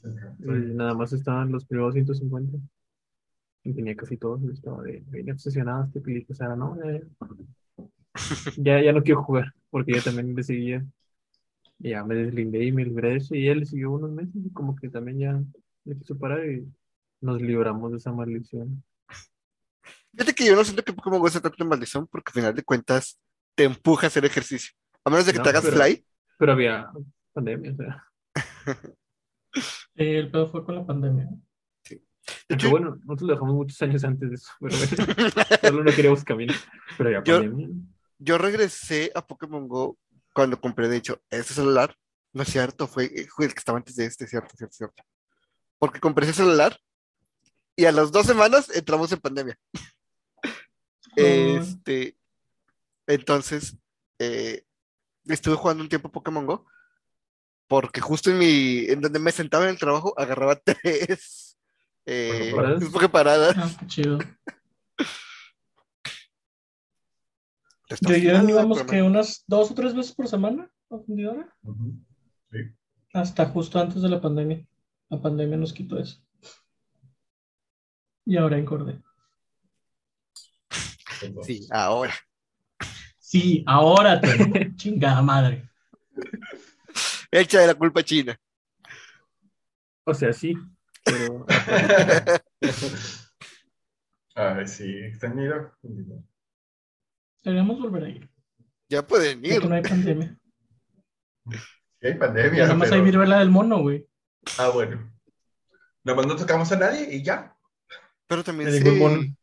[0.04, 2.58] Y nada más estaban los primeros 150.
[3.64, 4.40] Y tenía casi todo.
[4.42, 6.34] Yo estaba de, bien obsesionado este película.
[6.34, 7.00] O sea, no, ya,
[8.56, 9.52] ya, ya no quiero jugar.
[9.70, 10.34] Porque ya también.
[11.78, 13.34] Y ya me deslindé y me libré de eso.
[13.34, 14.34] Y él siguió unos meses.
[14.34, 15.42] Y como que también ya
[15.84, 16.44] le quiso parar.
[16.44, 16.66] Y
[17.20, 18.82] nos libramos de esa maldición.
[20.12, 22.54] Fíjate que yo no siento que Pokémon Go se trate de maldición, porque al final
[22.54, 23.18] de cuentas
[23.54, 24.72] te empuja a hacer ejercicio.
[25.04, 26.04] A menos de que No, te hagas pero- fly.
[26.38, 26.90] Pero había
[27.32, 28.04] pandemia, o sea.
[29.96, 31.28] Eh, el pedo fue con la pandemia.
[31.28, 32.00] De
[32.50, 34.96] Aunque hecho, bueno, nosotros lo dejamos muchos años antes de eso, pero bueno,
[35.60, 36.56] solo no queríamos caminar.
[36.96, 37.68] Pero ya Yo- pandemia.
[38.18, 39.98] yo regresé a Pokémon Go
[40.32, 41.96] cuando compré, de hecho, este celular.
[42.32, 45.02] No es cierto, fue, fue el que estaba antes de este, cierto, cierto, cierto.
[45.78, 46.78] Porque compré ese celular
[47.76, 49.58] y a las dos semanas entramos en pandemia.
[51.14, 52.16] Este,
[53.06, 53.76] entonces,
[54.18, 54.64] eh,
[55.26, 56.66] estuve jugando un tiempo Pokémon Go,
[57.72, 61.58] porque justo en mi, en donde me sentaba en el trabajo, agarraba tres
[62.04, 62.90] eh, Poképaradas.
[62.90, 63.56] Poképaradas.
[63.56, 64.18] Ah, qué chido.
[67.88, 71.98] Yo pero que unas dos o tres veces por semana a fundidora, Ujú.
[73.14, 74.66] hasta justo antes de la pandemia.
[75.08, 76.22] La pandemia nos quitó eso.
[78.26, 79.00] Y ahora engordé.
[81.42, 82.14] Sí, ahora.
[83.18, 84.28] Sí, ahora te
[84.76, 85.70] chingada madre.
[87.32, 88.38] Echa de la culpa a China.
[90.04, 90.54] O sea, sí,
[91.04, 91.46] pero
[94.34, 95.72] Ay, sí, extraño.
[97.42, 98.30] Deberíamos volver a ir.
[98.88, 99.64] Ya pueden ir.
[99.64, 100.38] no hay pandemia.
[101.50, 102.62] Sí, hay pandemia.
[102.64, 104.06] nada más pero- hay viruela del mono, güey.
[104.58, 105.10] Ah, bueno.
[106.04, 107.56] Nada más no tocamos a nadie y ya.
[108.26, 109.22] Pero también ningún mono.
[109.22, 109.36] se,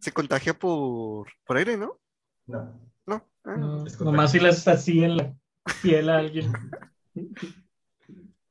[0.00, 1.98] se contagia por, por aire, ¿no?
[2.46, 2.80] No.
[3.06, 3.28] No.
[3.44, 3.56] Ah.
[3.56, 5.34] No, nomás si haces así en la
[5.82, 6.52] piel a alguien.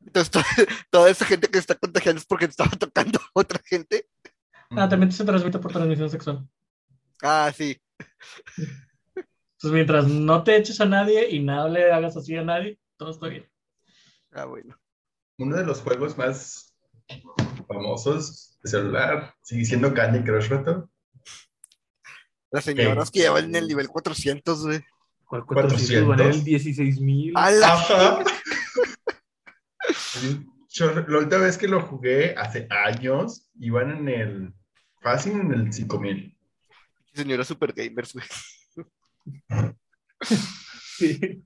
[0.06, 0.42] Entonces, to-
[0.90, 4.08] toda esa gente que está contagiando es porque estaba tocando a otra gente.
[4.72, 6.48] Ah, también se transmite por transmisión sexual.
[7.22, 7.80] Ah, sí.
[8.58, 13.12] Entonces, mientras no te eches a nadie y nada le hagas así a nadie, todo
[13.12, 13.48] está bien.
[14.32, 14.80] Ah, bueno.
[15.38, 16.74] Uno de los juegos más
[17.68, 20.90] famosos de celular sigue siendo Candy Crush Reto.
[22.52, 24.84] Las señoras que llevan en el nivel 400, güey.
[25.32, 26.08] ¿Cuál 400?
[26.10, 26.46] Van en el 400?
[26.46, 27.32] 16 mil.
[27.38, 28.20] ¡A la- Ajá.
[30.74, 34.54] Yo, la última vez que lo jugué hace años, iban en el.
[35.02, 36.38] Fácil en el 5000.
[37.14, 38.26] Señoras super gamers, güey.
[40.98, 41.44] Sí.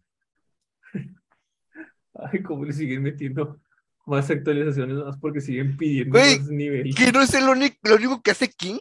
[2.14, 3.60] Ay, cómo le siguen metiendo
[4.06, 6.94] más actualizaciones más porque siguen pidiendo Güey, más nivel.
[6.94, 8.80] ¿Que no es el único, lo único que hace King?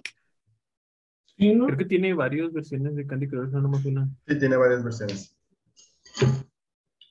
[1.37, 1.67] Sí, ¿no?
[1.67, 4.09] Creo que tiene varias versiones de Candy Crush, no nomás una.
[4.27, 5.37] Sí, tiene varias versiones.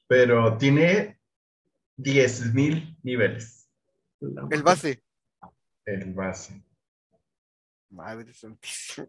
[0.07, 1.19] Pero tiene
[1.97, 3.69] 10.000 niveles.
[4.21, 5.03] El base.
[5.85, 6.63] El base.
[7.89, 9.07] Madre santísima.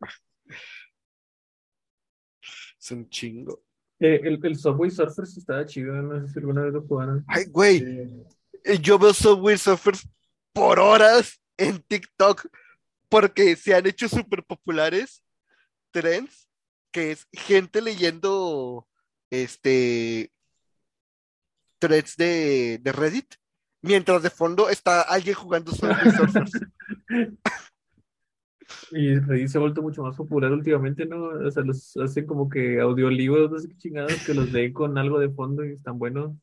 [2.79, 3.62] Es un chingo.
[4.00, 7.24] Eh, el, el Subway Surfers estaba chido, no sé si alguna vez lo jugaron.
[7.29, 7.79] Ay, güey.
[7.81, 8.81] Sí.
[8.83, 10.09] Yo veo Subway Surfers
[10.53, 12.46] por horas en TikTok
[13.14, 15.22] porque se han hecho súper populares
[15.92, 16.50] trends
[16.90, 18.88] que es gente leyendo
[19.31, 20.33] este
[21.79, 23.37] threads de, de Reddit
[23.83, 26.50] mientras de fondo está alguien jugando Surfers.
[28.90, 31.27] Y Reddit se ha vuelto mucho más popular últimamente, ¿no?
[31.27, 34.98] O sea, los hacen como que audiolibros, no sé qué chingados, que los leen con
[34.98, 36.35] algo de fondo y están buenos.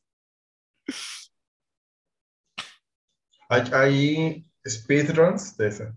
[3.49, 5.93] Hay, hay speedruns de eso.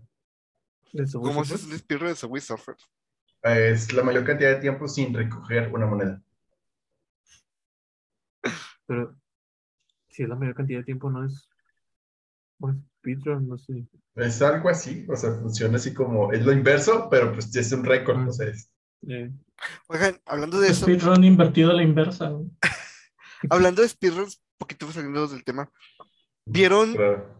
[1.07, 1.61] Subway ¿Cómo Surfers.
[1.61, 2.89] se el de Subway Surfers?
[3.43, 6.21] Es la mayor cantidad de tiempo sin recoger una moneda.
[8.87, 9.15] Pero
[10.09, 11.49] si es la mayor cantidad de tiempo, no es.
[12.59, 13.85] O es speedrun, no sé.
[14.15, 17.83] Es algo así, o sea, funciona así como, es lo inverso, pero pues es un
[17.83, 18.71] récord, o sea, es-
[19.07, 19.29] Eh,
[19.87, 22.29] Oigan, hablando de eso, Speedrun invertido a la inversa.
[22.29, 22.49] güey.
[23.49, 25.69] hablando de speedruns, poquito saliendo del tema,
[26.45, 27.34] ¿vieron, claro.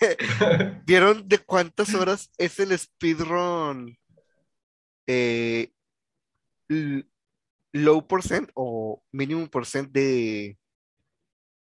[0.86, 3.96] ¿vieron de cuántas horas es el speedrun
[5.06, 5.72] eh,
[7.72, 10.58] low percent o minimum percent de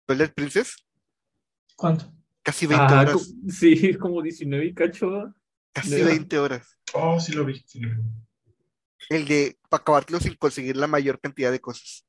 [0.06, 0.76] Twilight Princess?
[1.76, 2.12] ¿Cuánto?
[2.42, 3.34] Casi 20 ajá, horas.
[3.48, 5.34] sí, como 19 y cacho.
[5.72, 6.78] Casi de- 20 horas.
[6.94, 8.02] Oh, sí lo vi, sí lo vi.
[9.08, 12.06] El de para acabártelo sin conseguir la mayor cantidad de cosas.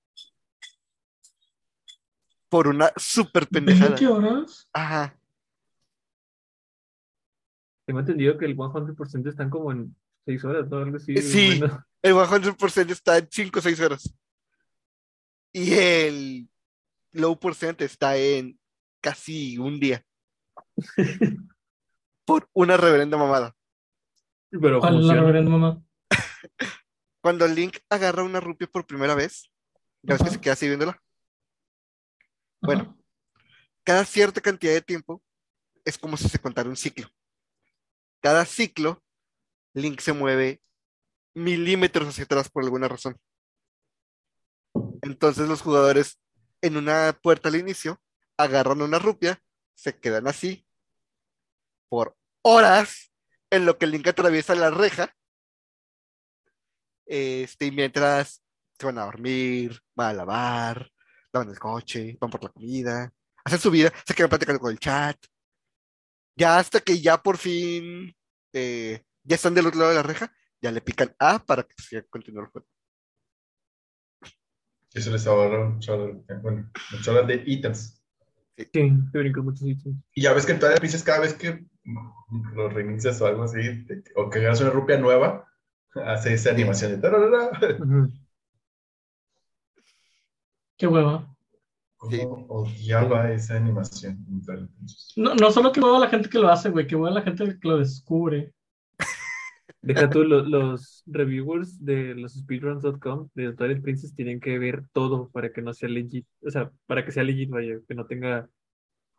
[2.49, 3.97] Por una super pendejada.
[3.97, 4.69] ¿20 horas?
[4.73, 5.16] Ajá.
[7.87, 9.95] Tengo entendido que el 100% están como en
[10.25, 10.77] 6 horas, ¿no?
[10.77, 11.15] Algo así.
[11.21, 11.57] Sí.
[11.57, 11.85] bueno.
[12.01, 14.13] El 100% está en 5 o 6 horas.
[15.53, 16.49] Y el
[17.13, 18.59] low percent está en
[18.99, 20.05] casi un día.
[22.25, 23.55] Por una reverenda mamada.
[24.51, 25.81] Pero ¿Cuál es la reverenda mamá?
[27.21, 29.49] Cuando Link agarra una rupia por primera vez,
[30.01, 30.91] ya ves que se queda así viéndola.
[30.91, 31.01] Ajá.
[32.61, 32.97] Bueno.
[33.83, 35.23] Cada cierta cantidad de tiempo
[35.85, 37.07] es como si se contara un ciclo.
[38.21, 39.03] Cada ciclo,
[39.73, 40.61] Link se mueve
[41.33, 43.17] milímetros hacia atrás por alguna razón.
[45.01, 46.19] Entonces los jugadores
[46.61, 48.01] en una puerta al inicio
[48.37, 49.41] agarran una rupia,
[49.75, 50.65] se quedan así
[51.89, 53.11] por horas
[53.49, 55.13] en lo que Link atraviesa la reja.
[57.05, 58.43] Este, y mientras
[58.77, 60.91] se van a dormir, van a lavar,
[61.31, 63.11] lavan el coche, van por la comida,
[63.45, 65.17] hacen su vida, se quedan platicando con el chat.
[66.37, 68.15] Ya hasta que ya por fin
[68.53, 70.31] eh, ya están del otro lado de la reja,
[70.61, 72.67] ya le pican A para que siga continuar el juego.
[74.93, 75.77] Eso les ahorra
[76.41, 78.01] bueno, un chorro de ítems.
[78.55, 79.95] Sí, te brinco muchos sitios.
[80.13, 81.65] Y ya ves que en todas las piezas, cada vez que
[82.55, 85.47] lo reinicias o algo así, te- o que hagas una rupia nueva,
[86.05, 87.51] hace esa animación de tararara.
[87.79, 88.11] Ujú.
[90.77, 91.36] Qué hueva.
[92.09, 92.19] Sí.
[92.47, 94.23] Odiaba esa animación.
[95.15, 97.45] No, no solo que hueva la gente que lo hace, güey, que hueva la gente
[97.59, 98.53] que lo descubre.
[99.81, 105.29] Deja tú, lo- los reviewers de los speedruns.com de Twilight Princess tienen que ver todo
[105.29, 108.49] para que no sea legit, o sea, para que sea legit, vaya, que no tenga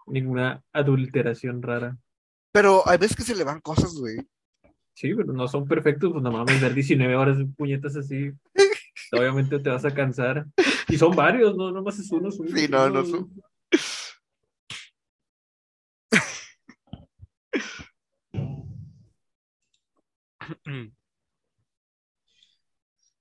[0.07, 1.97] ninguna adulteración rara.
[2.53, 4.17] Pero hay veces que se le van cosas, güey.
[4.95, 8.33] Sí, pero no son perfectos, pues no mames, ver 19 horas de puñetas así.
[9.13, 10.45] Obviamente te vas a cansar.
[10.89, 12.31] Y son varios, no nomás es uno.
[12.31, 13.31] son- Sí, no, no son-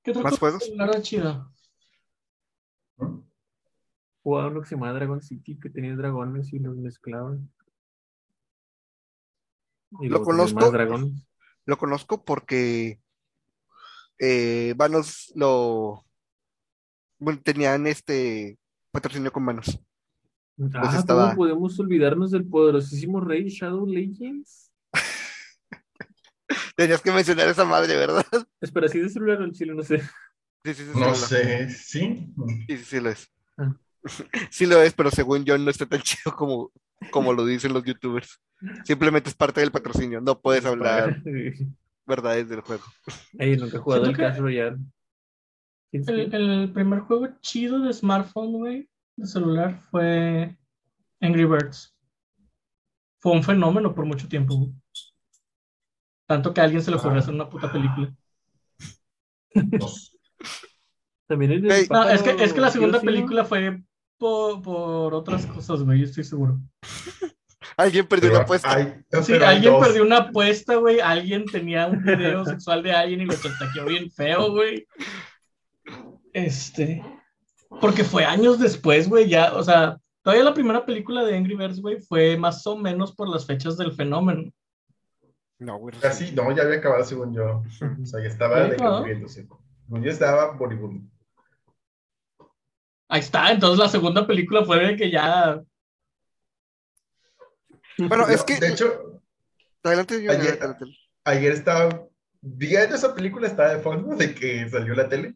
[0.04, 0.70] ¿Qué otro ¿Más juegos?
[0.74, 1.52] era chido?
[2.98, 3.28] ¿no?
[4.24, 7.52] Jugaba uno que se llama Dragon City, que tenía dragones y los mezclaban.
[10.02, 10.72] Y Lo conozco.
[11.66, 13.02] Lo conozco porque
[14.20, 16.06] eh, Vanos lo
[17.20, 18.58] bueno, tenían este
[18.92, 19.80] patrocinio con Vanos.
[20.74, 24.72] Ah, estaba- ¿cómo podemos olvidarnos del poderosísimo rey Shadow Legends?
[26.76, 28.26] Tenías que mencionar esa madre, ¿verdad?
[28.62, 29.74] Espera, ¿sí de celular o el chile?
[29.74, 30.00] No sé.
[30.64, 32.34] Sí, sí, sí, No lo- sé, ¿sí?
[32.68, 33.30] Sí, sí, sí lo es.
[33.58, 33.76] Ah.
[34.52, 36.72] Sí lo es, pero según yo no está tan chido como,
[37.12, 38.40] como lo dicen los youtubers.
[38.86, 40.22] Simplemente es parte del patrocinio.
[40.22, 41.68] No puedes hablar Sí.
[42.06, 42.84] verdades del juego.
[43.38, 44.78] Ey, nunca he jugado el Clash Royale.
[45.92, 50.58] ¿Quién El, primer juego chido de smartphone, güey, de celular, fue
[51.22, 51.96] Angry Birds.
[53.20, 54.74] Fue un fenómeno por mucho tiempo, güey.
[56.28, 58.14] Tanto que a alguien se le ocurrió hacer una puta película.
[61.28, 61.88] También el.
[61.90, 63.82] No, es que, es que la segunda película fue
[64.18, 66.60] por, por otras cosas, güey, yo estoy seguro.
[67.78, 68.74] Alguien perdió pero una apuesta.
[68.74, 69.86] hay- Sí, alguien dos.
[69.86, 71.00] perdió una apuesta, güey.
[71.00, 74.88] Alguien tenía un video sexual de alguien y lo chantajeó bien feo, güey.
[76.34, 77.04] Este.
[77.82, 79.28] Porque fue años después, güey.
[79.28, 83.14] Ya, o sea, todavía la primera película de Angry Birds, güey, fue más o menos
[83.16, 84.52] por las fechas del fenómeno.
[85.60, 85.96] No, güey.
[86.00, 87.64] Casi, no, ya había acabado según yo.
[88.02, 88.70] O sea, ya estaba ¿Sí?
[88.72, 89.06] de que ¿No?
[90.04, 91.10] yo estaba moribundo.
[93.10, 93.52] Ahí está.
[93.52, 95.62] Entonces la segunda película fue de que ya.
[97.98, 98.60] Bueno, es que.
[98.60, 99.22] De hecho,
[99.84, 100.86] Adelante, ayer- adelante.
[101.24, 102.04] ayer estaba
[102.42, 105.36] viendo esa película, estaba de fondo de que salió la tele.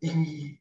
[0.00, 0.60] Y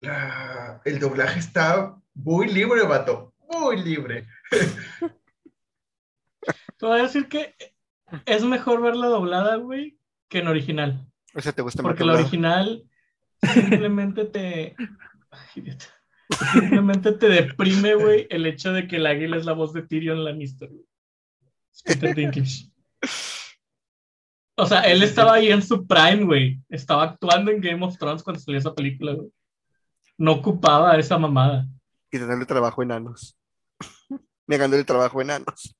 [0.00, 3.34] la- el doblaje está muy libre, vato.
[3.50, 4.26] Muy libre.
[6.78, 7.54] Te voy a decir que
[8.24, 11.06] es mejor verla doblada, güey, que en original.
[11.34, 12.84] O sea, te gusta más Porque la original
[13.42, 14.74] simplemente te.
[15.30, 15.84] Ay, idiota.
[16.52, 20.24] Simplemente te deprime, güey, el hecho de que el águila es la voz de Tyrion
[20.24, 22.14] Lannister, güey.
[22.14, 22.70] Dinklage.
[24.60, 26.60] O sea, él estaba ahí en su prime, güey.
[26.68, 29.32] Estaba actuando en Game of Thrones cuando salió esa película, güey.
[30.18, 31.66] No ocupaba esa mamada.
[32.10, 33.38] Quitándole trabajo a enanos.
[34.46, 35.74] Negándole trabajo a enanos.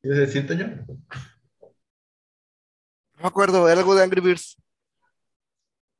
[0.00, 0.66] ¿Quieres decirte yo?
[3.16, 4.56] No me acuerdo, era algo de Angry Birds.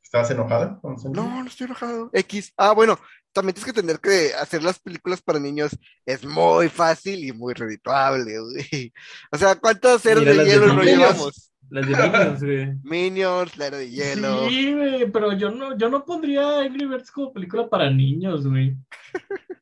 [0.03, 0.80] ¿Estabas enojada?
[0.82, 2.11] No, no estoy enojado.
[2.12, 2.53] X.
[2.57, 2.99] Ah, bueno,
[3.35, 5.76] también tienes que tener que hacer las películas para niños.
[6.07, 8.93] Es muy fácil y muy redituable, güey.
[9.32, 11.51] O sea, ¿cuántas eras de hielo no llevamos?
[11.70, 12.78] Las de Minions, güey.
[12.82, 14.49] Minions, la era de hielo.
[14.49, 18.76] Sí, güey, pero yo no, yo no pondría Angry Birds como película para niños, güey.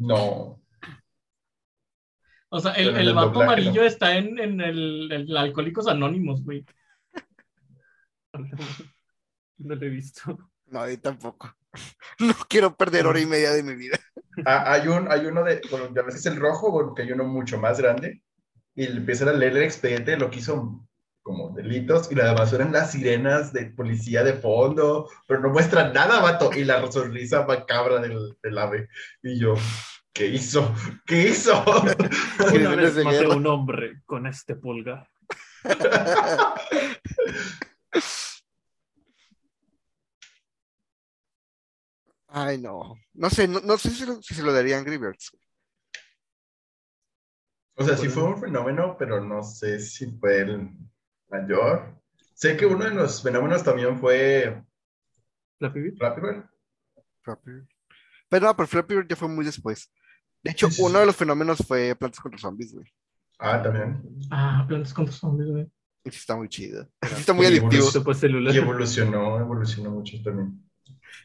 [0.00, 0.62] No.
[2.50, 3.86] O sea, el, el el vato doblaje, amarillo ¿no?
[3.88, 6.64] está en, en el, el Alcohólicos Anónimos, güey.
[9.58, 10.38] No lo he visto.
[10.66, 11.57] No, yo tampoco.
[12.18, 13.98] No quiero perder hora y media de mi vida.
[14.44, 17.24] Ah, hay, un, hay uno de, bueno, ya es el rojo, bueno, que hay uno
[17.24, 18.22] mucho más grande,
[18.74, 20.84] y empiezan a leer el expediente de lo que hizo
[21.22, 25.92] como delitos, y la demás eran las sirenas de policía de fondo, pero no muestran
[25.92, 28.88] nada, vato, y la sonrisa macabra del, del ave.
[29.22, 29.54] Y yo,
[30.12, 30.74] ¿qué hizo?
[31.06, 31.64] ¿Qué hizo?
[32.54, 35.08] Una vez de maté a un hombre con este pulgar.
[42.28, 42.94] Ay, no.
[43.14, 45.30] No sé, no, no sé si, lo- si se lo daría a Angry Birds.
[47.74, 50.68] O sea, sí fue un fenómeno, pero no sé si fue el
[51.28, 51.96] mayor.
[52.34, 54.62] Sé que uno de los fenómenos también fue.
[55.58, 55.96] Flappy Bird.
[55.96, 57.68] Flappy Bird.
[58.28, 59.90] Pero no, pero Flappy Bird ya fue muy después.
[60.42, 60.98] De hecho, Sí, sí, uno sí.
[61.00, 62.86] de los fenómenos fue Plantas contra Zombies, güey.
[63.38, 64.02] Ah, también.
[64.30, 65.70] Ah, Plantas contra Zombies, güey.
[66.04, 66.88] Está muy chido.
[67.00, 68.14] Está muy adictivo.
[68.14, 68.54] celular.
[68.54, 70.67] Y evolucionó, evolucionó mucho también.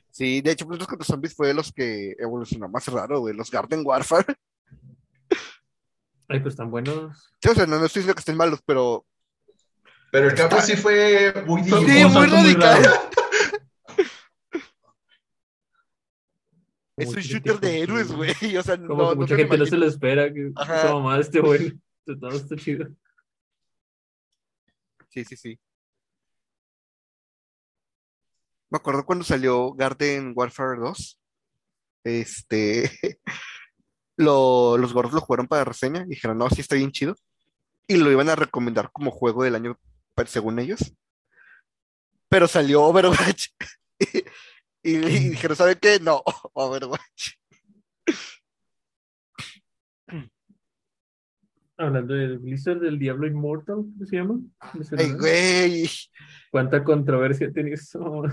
[0.09, 3.35] Sí, de hecho, Plantas contra Zombies fue de los que evolucionó más raro, güey.
[3.35, 4.35] Los Garden Warfare.
[6.27, 7.29] Ay, pues están buenos.
[7.41, 9.05] Sí, o sea, no, no estoy diciendo que estén malos, pero
[10.11, 11.71] Pero el cambio sí fue muy Sí,
[12.05, 12.83] muy radical.
[16.97, 18.33] es un shooter de héroes, güey.
[18.57, 20.31] O sea, Como no, que no mucha te gente no se lo espera.
[20.31, 20.93] Que Ajá.
[20.93, 21.73] mamá este güey.
[22.05, 22.87] Todo está chido.
[25.09, 25.59] Sí, sí, sí.
[28.73, 31.19] Me acuerdo cuando salió Garden Warfare 2.
[32.05, 32.89] Este.
[34.17, 37.15] lo- los gordos lo jugaron para reseña y dijeron, no, sí está bien chido.
[37.87, 39.77] Y lo iban a recomendar como juego del año,
[40.15, 40.91] pa- según ellos.
[42.29, 43.49] Pero salió Overwatch.
[44.81, 44.97] y, y
[45.29, 45.99] dijeron, ¿saben qué?
[45.99, 47.33] No, Overwatch.
[51.77, 54.39] Hablando del Blizzard, del Diablo Immortal, ¿cómo se llama?
[54.97, 55.89] Ay, güey.
[56.51, 58.23] ¿Cuánta controversia tiene eso?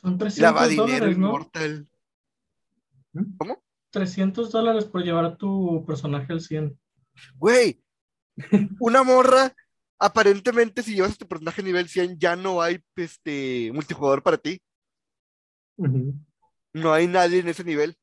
[0.00, 1.26] Son La 300 va dinero dólares, ¿no?
[1.26, 1.88] inmortal.
[3.90, 6.78] 300 dólares por llevar a tu personaje al 100.
[7.36, 7.82] Güey,
[8.80, 9.52] una morra,
[9.98, 14.60] aparentemente si llevas a tu personaje nivel 100 ya no hay este multijugador para ti.
[16.72, 17.96] No hay nadie en ese nivel.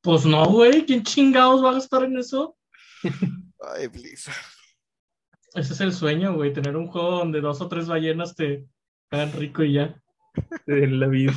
[0.00, 0.86] Pues no, güey.
[0.86, 2.56] ¿Quién chingados va a gastar en eso?
[3.74, 4.34] Ay, Blizzard.
[5.54, 6.52] Ese es el sueño, güey.
[6.52, 8.66] Tener un juego donde dos o tres ballenas te
[9.10, 10.00] hagan rico y ya.
[10.66, 11.32] En la vida.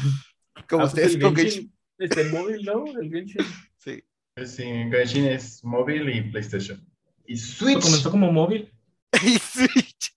[0.67, 1.73] Como Ah, pues ustedes el con Genshin.
[1.97, 2.85] Está en móvil, ¿no?
[2.99, 3.45] El Genshin.
[3.77, 4.03] Sí.
[4.45, 6.85] Sí, Genshin es móvil y PlayStation.
[7.25, 7.81] Y Switch.
[7.81, 8.71] comenzó como móvil.
[9.23, 10.13] Y Switch.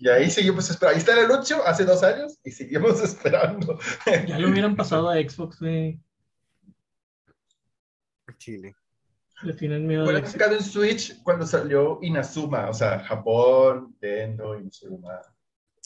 [0.00, 0.94] Y ahí seguimos esperando.
[0.94, 3.78] Ahí está el anuncio hace dos años y seguimos esperando.
[4.26, 6.00] Ya lo hubieran pasado a Xbox, güey.
[8.38, 8.76] Chile.
[9.42, 15.20] Le tienen miedo Bueno, sacado en Switch cuando salió Inazuma, o sea, Japón, Nintendo, Inazuma.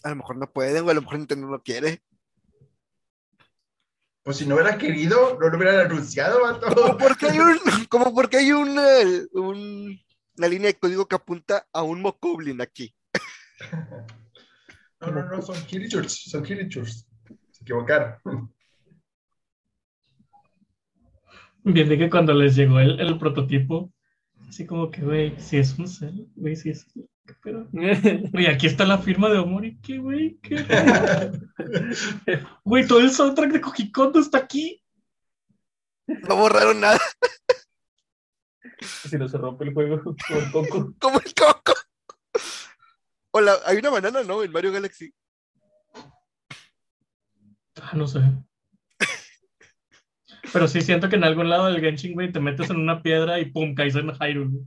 [0.05, 2.03] A lo mejor no pueden, o a lo mejor Nintendo no quiere.
[4.25, 6.39] Pues si no hubiera querido, no lo hubieran anunciado,
[6.75, 8.83] Como porque hay un, como porque hay una,
[9.33, 10.01] un-
[10.37, 12.95] una línea de código que apunta a un Mokoblin aquí.
[15.01, 17.09] No, no, no, son Kirchhoffs, son Kirchhoffs.
[17.51, 18.55] Se equivocaron.
[21.65, 23.93] Bien, de que cuando les llegó el, el prototipo,
[24.53, 26.87] así como que, güey, si es un cel, güey, si es.
[27.27, 27.69] ¿qué pedo?
[28.33, 30.39] Güey, aquí está la firma de Omori, ¿qué, güey?
[30.43, 30.57] ¿Qué?
[32.65, 34.83] Güey, todo el soundtrack de Kojikondo está aquí.
[36.07, 37.01] No borraron nada,
[38.83, 40.17] si no se rompe el juego por
[40.53, 40.93] poco.
[41.01, 41.73] como el coco.
[43.31, 44.43] Hola, hay una banana, ¿no?
[44.43, 45.15] En Mario Galaxy.
[47.81, 48.21] Ah, no sé.
[50.53, 53.41] Pero sí siento que en algún lado del Genshin, güey, te metes en una piedra
[53.41, 54.59] y pum, caes en Hyrule.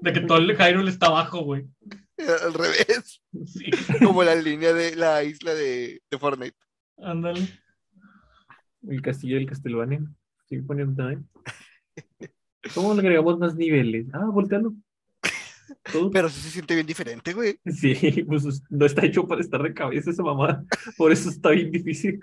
[0.00, 1.66] De que todo el Hyrule está abajo, güey.
[2.44, 3.22] Al revés.
[3.46, 3.70] Sí,
[4.04, 6.56] Como la línea de la isla de, de Fortnite.
[6.98, 7.46] ándale.
[8.88, 10.00] El castillo del Castlevania.
[10.48, 11.28] Sigue poniendo también.
[12.74, 14.06] ¿Cómo le agregamos más niveles?
[14.12, 14.72] Ah, voltealo.
[15.92, 16.10] Todo.
[16.10, 17.58] Pero sí se siente bien diferente, güey.
[17.66, 20.64] Sí, pues no está hecho para estar de cabeza esa mamá.
[20.96, 22.20] Por eso está bien difícil.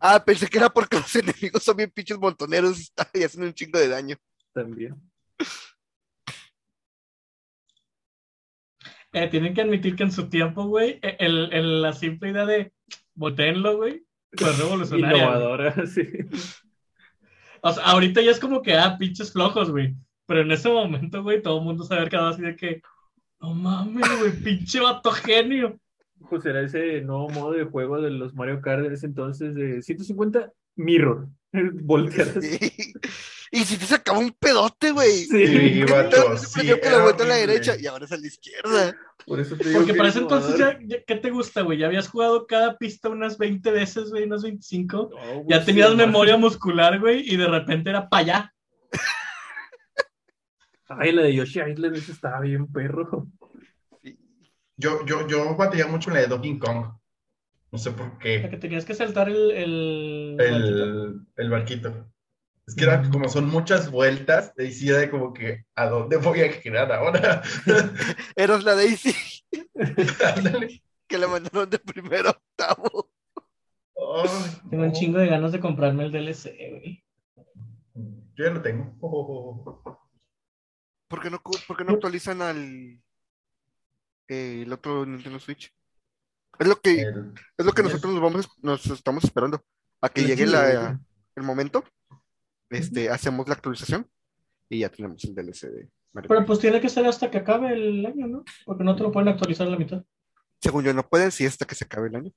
[0.00, 3.78] Ah, pensé que era porque los enemigos son bien pinches montoneros y hacen un chingo
[3.78, 4.16] de daño.
[4.52, 4.94] También.
[9.12, 12.44] Eh, tienen que admitir que en su tiempo, güey, eh, el, el- la simple idea
[12.44, 12.72] de
[13.14, 14.04] botenlo, güey,
[14.36, 15.18] fue revolucionaria.
[15.24, 16.02] Innovadora, sí.
[17.62, 19.94] O sea, ahorita ya es como que, ah, pinches flojos, güey.
[20.26, 22.82] Pero en ese momento, güey, todo el mundo se había quedado así de que,
[23.40, 25.78] no mames, güey, pinche vato genio.
[26.30, 29.82] Pues era ese nuevo modo de juego de los Mario Kart de ese entonces de
[29.82, 31.28] 150 mirror.
[31.52, 32.58] Voltear así.
[32.58, 32.92] Sí.
[33.52, 35.10] Y si te sacaba un pedote, güey.
[35.24, 35.46] Sí.
[35.46, 38.16] Sí, vato, Se sí, perdió que la vuelta a la derecha y ahora es a
[38.16, 38.96] la izquierda.
[39.24, 41.78] Por eso te digo Porque que para ese entonces, ya, ya- ¿qué te gusta, güey?
[41.78, 45.10] Ya habías jugado cada pista unas 20 veces, güey, unas 25.
[45.12, 48.52] No, güey, Ya tenías memoria muscular, güey, y de repente era para allá.
[50.88, 53.26] Ay, la de Yoshi Island, esa estaba bien perro.
[54.76, 56.92] Yo, yo, yo batallaba mucho en la de Donkey Kong.
[57.72, 58.48] No sé por La qué.
[58.50, 59.50] que tenías que saltar el...
[59.50, 60.36] el...
[60.38, 62.06] El, el barquito.
[62.66, 66.52] Es que era como son muchas vueltas, decía de como que ¿a dónde voy a
[66.52, 67.42] girar ahora?
[68.36, 69.14] Eras la Daisy
[71.06, 73.10] que la mandaron de primero a octavo.
[74.68, 77.04] Tengo un chingo de ganas de comprarme el DLC, güey.
[78.34, 78.96] Yo ya lo tengo.
[79.00, 79.80] Oh,
[81.08, 83.00] ¿Por qué no, por qué no actualizan al
[84.28, 85.72] eh, el otro Nintendo Switch?
[86.58, 87.90] Es lo que, el- es lo que yes.
[87.90, 89.64] nosotros nos vamos, nos estamos esperando.
[90.00, 91.00] A que Sí, llegue sí, la,
[91.34, 91.84] el momento,
[92.70, 94.08] este, hacemos la actualización
[94.68, 97.72] y ya tenemos el DLC de Mario Pero pues tiene que ser hasta que acabe
[97.72, 98.44] el año, ¿no?
[98.64, 100.02] Porque no te lo pueden actualizar a la mitad.
[100.60, 102.32] Según yo, no pueden, si hasta que se acabe el año.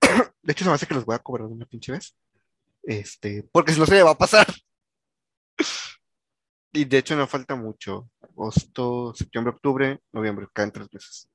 [0.42, 2.16] De hecho, se me hace que los voy a cobrar una pinche vez.
[2.82, 4.46] Este, porque si no se me va a pasar.
[6.72, 8.08] Y de hecho, no falta mucho.
[8.20, 11.28] Agosto, septiembre, octubre, noviembre, caen tres meses.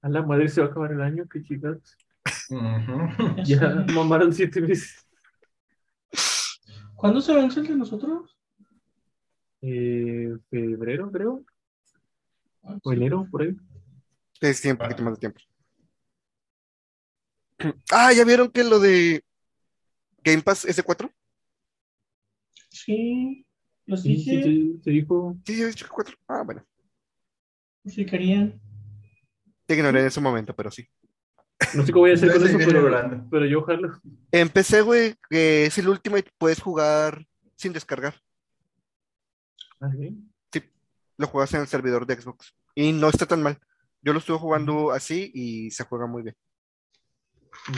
[0.00, 1.96] A la madre se va a acabar el año, qué chicas.
[2.50, 3.42] Ujú.
[3.44, 3.92] Ya sé.
[3.92, 5.06] mamaron siete meses.
[6.94, 8.36] ¿Cuándo se vence el de nosotros?
[9.60, 11.44] Eh, febrero, creo.
[12.82, 13.56] O enero, por ahí.
[14.40, 15.40] Es tiempo, un poquito más de tiempo.
[17.90, 19.24] Ah, ya vieron que lo de
[20.22, 21.10] Game Pass S4.
[22.68, 23.45] Sí,
[23.86, 25.36] los Sí, sí, dije sí, se dijo.
[25.46, 26.16] Sí, he dicho que 4.
[26.28, 26.64] Ah, bueno.
[27.84, 28.60] si querían.
[29.66, 30.88] Te ignoré en ese momento, pero sí.
[31.74, 34.00] No sé qué voy a hacer con eso, pero, pero yo ojalá.
[34.30, 37.24] En PC, güey, que es el último y puedes jugar
[37.56, 38.14] sin descargar.
[39.80, 39.90] Ah,
[40.52, 40.62] ¿sí?
[41.18, 42.54] Lo juegas en el servidor de Xbox.
[42.74, 43.58] Y no está tan mal.
[44.02, 46.34] Yo lo estuve jugando así y se juega muy bien.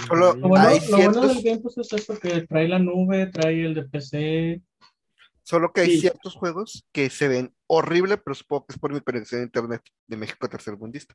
[0.09, 0.41] Solo- Vaya.
[0.41, 3.27] Lo bueno, Hay lo bueno ciertos- del Game Pass es eso, que trae la nube,
[3.27, 4.61] trae el de PC.
[5.49, 6.01] Solo que hay Sí.
[6.01, 9.81] ciertos juegos que se ven horrible, pero supongo que es por mi conexión a internet
[10.07, 11.15] de México tercermundista.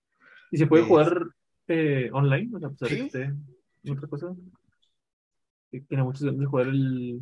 [0.49, 1.27] ¿Y se puede jugar
[1.67, 2.49] eh, online?
[2.55, 3.09] O sea, de Sí.
[3.13, 4.35] en otra cosa.
[5.69, 7.21] Tiene muchos ganas de jugar el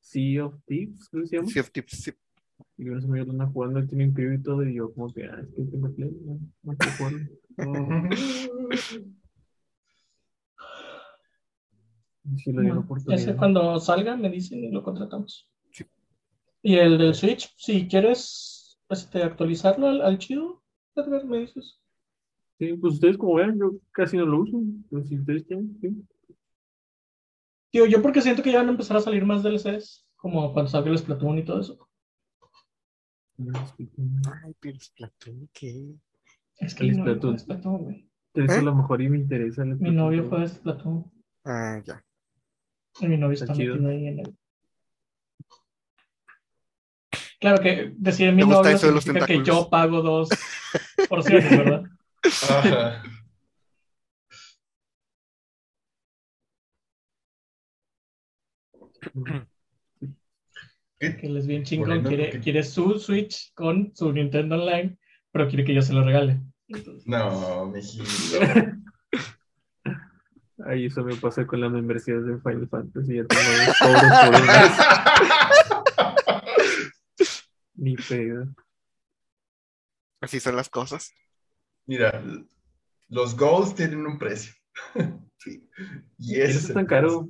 [0.00, 1.48] Sea of Thieves, creo que se llama.
[1.48, 2.12] Sea of Thieves, sí.
[2.78, 5.40] Y unos amigos andan jugando, el Team Preview y todo, y yo como que, ah,
[5.42, 7.18] es que tengo play, no, no puedo jugarlo.
[7.58, 8.08] No.
[12.36, 15.48] Sí, le di la cuando salga me dicen y lo contratamos.
[16.62, 20.62] Y el del Switch, si quieres este, actualizarlo al, al chido,
[20.94, 21.80] Edgar, me dices.
[22.58, 24.60] Sí, pues ustedes como vean, yo casi no lo uso.
[24.90, 26.34] Pero si ustedes quieren, sí.
[27.70, 30.70] Tío, yo porque siento que ya van a empezar a salir más DLCs, como cuando
[30.70, 31.88] salga el Splatoon y todo eso.
[33.38, 35.94] Ay, pero Splatoon, ¿qué?
[36.56, 37.38] Es que El novio Splatoon.
[37.38, 38.08] Splatoon, güey.
[38.34, 38.58] Eso ¿Eh?
[38.58, 39.62] a lo mejor y me interesa.
[39.62, 41.10] el Mi novio juega Splatoon.
[41.44, 42.04] Ah, ya.
[43.00, 44.36] Y mi novio Está está metido ahí en el.
[47.40, 50.28] Claro que decir mi Me gusta novio eso de los significa que yo pago dos
[51.08, 51.84] porciones, ¿verdad?
[52.24, 53.02] Ajá.
[60.98, 61.16] ¿Qué?
[61.16, 64.98] Que él es bien chingón, Bueno, quiere, su Switch con su Nintendo Online,
[65.30, 66.40] pero quiere que yo se lo regale.
[66.66, 68.04] Entonces, No, mijito.
[70.66, 73.14] Ay, eso me pasa con la membresía de Final Fantasy.
[73.14, 74.72] Ya tengo dos cobros por un mes.
[77.90, 78.46] Ni pedo.
[80.20, 81.12] Así son las cosas.
[81.86, 82.22] Mira,
[83.08, 84.52] los goals tienen un precio.
[85.40, 85.64] Sí.
[86.18, 86.88] Y ese Eso es tan precio.
[86.88, 87.28] caro.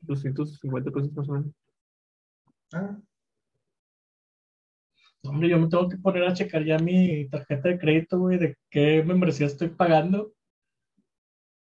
[0.00, 1.52] 250 pesos más o menos.
[2.72, 2.98] Ah,
[5.22, 8.56] Hombre, yo me tengo que poner a checar ya mi tarjeta de crédito, güey, de
[8.68, 10.32] qué membresía estoy pagando.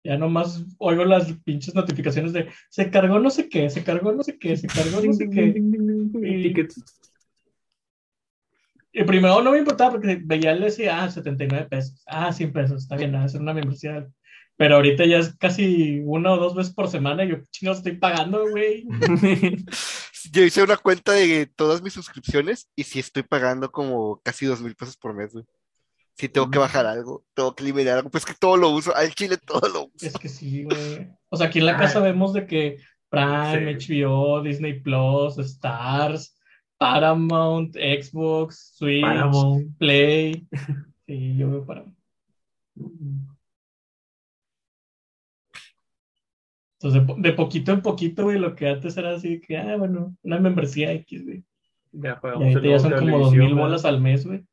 [0.03, 4.23] Ya nomás oigo las pinches notificaciones de se cargó no sé qué, se cargó no
[4.23, 5.53] sé qué, se cargó no sé qué.
[5.55, 6.83] Y- Tickets.
[8.97, 12.83] Y primero no me importaba porque veía el decía, ah, 79 pesos, ah, 100 pesos,
[12.83, 14.07] está bien, ah, es una membresía.
[14.55, 17.97] Pero ahorita ya es casi una o dos veces por semana y yo, chingados, estoy
[17.97, 18.87] pagando, güey.
[20.31, 24.61] Yo hice una cuenta de todas mis suscripciones y sí estoy pagando como casi dos
[24.61, 25.45] mil pesos por mes, güey.
[26.17, 29.13] Si tengo que bajar algo, tengo que eliminar algo, pues que todo lo uso, al
[29.13, 30.07] chile todo lo uso.
[30.07, 31.09] Es que sí, güey.
[31.29, 32.77] O sea, aquí en la casa vemos de que
[33.09, 36.34] Prime, HBO, Disney Plus, Stars,
[36.93, 39.77] Paramount, Xbox, Switch, Paramount.
[39.77, 40.47] Play.
[41.07, 41.95] Sí, yo veo Paramount.
[46.79, 49.77] Entonces, de, po- de poquito en poquito, güey, lo que antes era así que, ah,
[49.77, 51.43] bueno, una membresía X, güey.
[51.91, 54.43] Ya Y pagamos ahorita el ya son como dos mil bolas al mes, güey.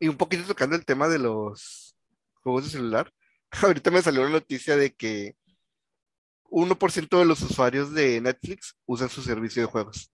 [0.00, 1.96] Y un poquito tocando el tema de los
[2.42, 3.12] juegos de celular,
[3.62, 5.36] ahorita me salió una noticia de que
[6.54, 10.10] 1% de los usuarios de Netflix usan su servicio de juegos.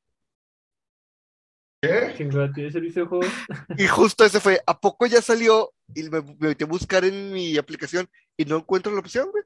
[1.82, 2.12] ¿Qué?
[2.54, 3.26] ¿tiene servicio de juegos?
[3.78, 5.72] Y justo ese fue, ¿a poco ya salió?
[5.94, 9.44] Y me, me metí a buscar en mi aplicación y no encuentro la opción, güey.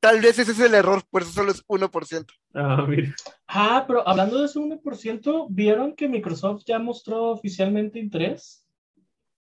[0.00, 2.26] Tal vez ese es el error, por eso solo es 1%.
[2.54, 3.14] Ah, mira.
[3.46, 8.66] Ah, pero hablando de ese 1%, ¿vieron que Microsoft ya mostró oficialmente interés?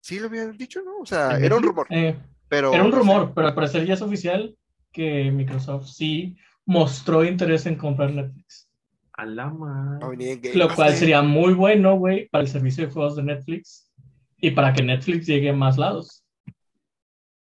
[0.01, 0.99] Sí lo habían dicho, ¿no?
[0.99, 1.69] O sea, ¿En era un Netflix?
[1.69, 2.19] rumor, Eh,
[2.49, 2.75] pero...
[2.75, 4.57] Era un rumor, pero al parecer ya es oficial
[4.93, 6.37] que Microsoft sí
[6.67, 8.69] mostró interés en comprar Netflix.
[9.15, 10.41] A la madre.
[10.55, 13.91] Lo cual sería muy bueno, güey, para el servicio de juegos de Netflix
[14.39, 16.25] y para que Netflix llegue a más lados.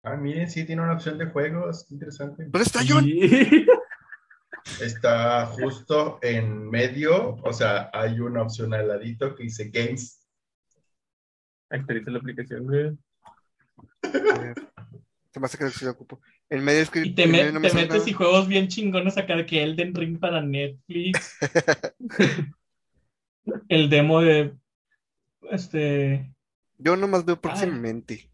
[0.03, 1.89] Ah, miren, sí, tiene una opción de juegos.
[1.89, 2.43] Interesante.
[2.43, 3.05] ¿Dónde está John?
[3.05, 3.65] Sí.
[4.81, 10.25] Está justo en medio, o sea, hay una opción al ladito que dice Games.
[11.69, 12.97] Actualiza la aplicación, güey.
[15.31, 16.21] Se me hace que lo ocupo.
[16.49, 18.09] En medio que Y te, en me- medio no me te sale metes nada.
[18.09, 21.37] y juegos bien chingones acá de que Elden Ring para Netflix.
[23.69, 24.55] el demo de
[25.51, 26.33] este
[26.77, 28.29] Yo nomás veo próximamente.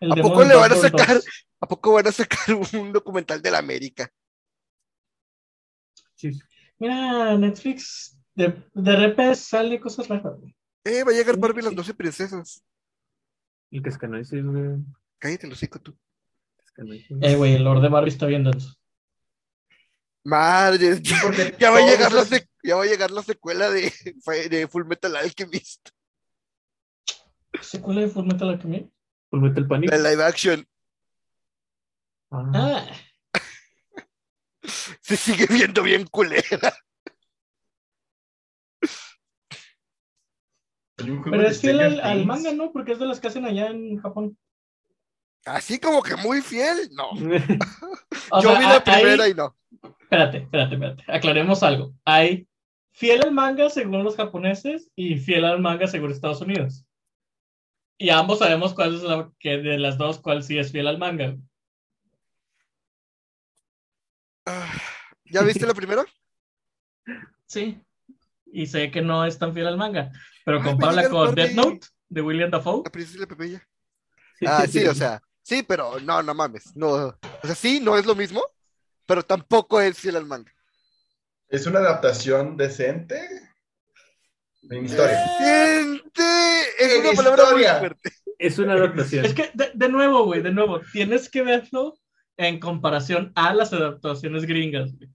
[0.00, 1.14] El ¿A demo poco le van a sacar?
[1.14, 1.24] 2.
[1.60, 4.10] ¿A poco van a sacar un documental de la América?
[6.14, 6.38] Sí.
[6.78, 10.38] Mira, Netflix de, de repente sale cosas raras.
[10.38, 10.54] güey.
[10.84, 11.76] Eh, va a llegar Sí, Barbie y las sí.
[11.76, 12.64] 12 princesas.
[13.70, 14.78] El que escanea ese, güey.
[15.18, 15.96] Cállate, lo hocico tú.
[16.76, 18.74] Eh, güey, el Lord de Barbie está bien denso.
[20.24, 21.00] Madre,
[21.58, 23.92] ya, va a llegar la esos- sec- ya va a llegar la secuela de,
[24.50, 25.88] de Full Metal Alchemist,
[27.60, 28.90] ¿Secuela de Full Metal Alchemy?
[29.30, 29.90] Full Metal Panic.
[29.90, 30.66] la live action.
[32.30, 32.86] Ah, Ah,
[35.00, 36.72] Se sigue viendo bien culera.
[40.96, 42.72] Pero es fiel al, al manga, ¿no?
[42.72, 44.36] Porque es de las que hacen allá en Japón.
[45.46, 47.10] Así como que muy fiel, no.
[48.42, 49.56] Yo sea, vi la hay- primera y no.
[50.02, 51.04] Espérate, espérate, espérate.
[51.08, 51.94] Aclaremos algo.
[52.04, 52.48] Hay
[52.92, 56.84] fiel al manga según los japoneses y fiel al manga según Estados Unidos.
[57.96, 60.98] Y ambos sabemos cuál es la que de las dos, cuál sí es fiel al
[60.98, 61.36] manga.
[64.46, 64.72] Ah,
[65.24, 66.04] ¿Ya viste la primera?
[67.46, 67.80] Sí.
[68.52, 70.12] Y sé que no es tan fiel al manga.
[70.44, 71.34] Pero compárala con.
[71.34, 72.82] Death Note de William Dafoe.
[72.84, 73.68] La princesa la Pepilla.
[74.46, 75.20] Ah, sí, o sea,
[75.50, 76.76] sí, pero no, no mames.
[76.76, 78.40] No, o sea, sí, no es lo mismo,
[79.04, 80.52] pero tampoco es fiel al manga.
[81.48, 83.20] Es una adaptación decente.
[84.70, 85.18] En historia.
[85.38, 86.22] Gente,
[86.78, 87.78] es En una palabra muy historia.
[87.80, 88.10] fuerte.
[88.38, 89.24] Es una adaptación.
[89.24, 91.98] Es que, de, de nuevo, güey, de nuevo, tienes que verlo
[92.36, 95.10] en comparación a las adaptaciones gringas, güey.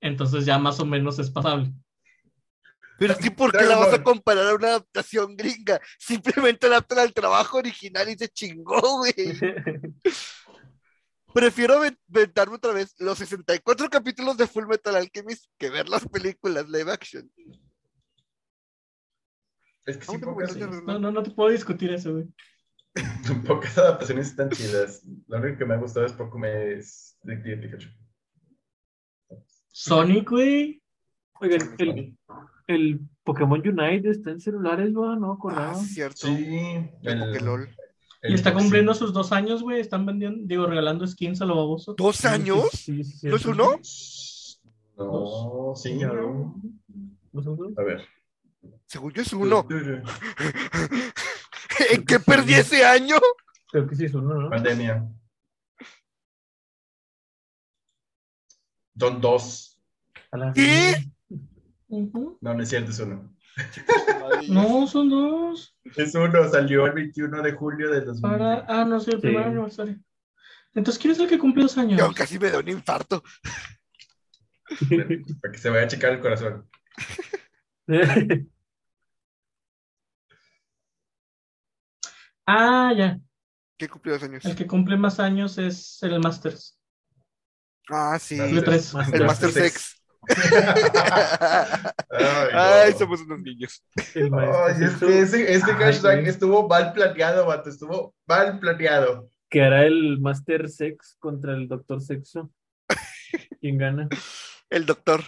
[0.00, 1.72] Entonces ya más o menos es pasable.
[2.98, 5.80] Pero es que, ¿por qué la vas a comparar a una adaptación gringa?
[5.98, 9.14] Simplemente adaptan al trabajo original y se chingó, güey.
[11.32, 16.68] Prefiero aventarme otra vez los 64 capítulos de Full Metal Alchemist que ver las películas
[16.68, 17.30] live action.
[19.86, 20.80] Es que sí, de verlo.
[20.82, 22.26] No, no, no te puedo discutir eso, güey.
[23.46, 25.04] pocas adaptaciones están chidas.
[25.28, 27.88] Lo único que me ha gustado es poco me es Detective Pikachu.
[29.70, 30.82] Sonic, güey.
[31.40, 32.18] Oigan, el,
[32.68, 35.16] el Pokémon Unite está en celulares, ¿va?
[35.16, 35.74] No, Ah, acordaba.
[35.74, 36.26] sí, cierto.
[36.28, 36.88] Sí.
[37.02, 37.68] El Pokélol.
[38.22, 39.80] el Y está cumpliendo sus dos años, güey.
[39.80, 41.94] Están vendiendo, digo, regalando skins a lo baboso.
[41.96, 42.68] ¿Dos años?
[42.72, 43.80] Sí, sí, sí, ¿No es uno?
[44.96, 46.54] No, sí, no.
[47.76, 48.06] A ver.
[48.86, 49.66] Según yo es uno.
[51.90, 53.16] ¿En qué perdí ese año?
[53.70, 54.50] Creo que sí es uno, ¿no?
[54.50, 55.06] Pandemia.
[58.98, 59.78] Son dos.
[60.32, 60.52] A
[61.88, 63.34] No, no es cierto, es uno.
[64.48, 65.76] No, son dos.
[65.96, 68.22] Es uno, salió el 21 de julio del 2000.
[68.22, 68.64] Para...
[68.68, 69.48] Ah, no, sí, el primer Sí.
[69.48, 69.96] aniversario.
[70.74, 71.98] Entonces, ¿quién es el que cumple dos años?
[71.98, 73.22] Yo casi me da un infarto.
[75.40, 76.68] Para que se vaya a checar el corazón.
[82.46, 83.18] Ah, ya.
[83.76, 84.44] ¿Qué cumplió dos años?
[84.44, 86.78] El que cumple más años es el Masters.
[87.90, 88.38] Ah, sí.
[88.38, 90.02] El Master Sex.
[92.10, 92.98] Ay, Ay, no.
[92.98, 93.82] somos unos niños.
[93.96, 96.28] Ay, es que ese, ese Ay, hashtag güey.
[96.28, 97.70] estuvo mal planeado, vato.
[97.70, 99.30] Estuvo mal planeado.
[99.48, 102.50] que hará el Master Sex contra el Doctor Sexo.
[103.60, 104.08] ¿Quién gana?
[104.70, 105.22] El doctor.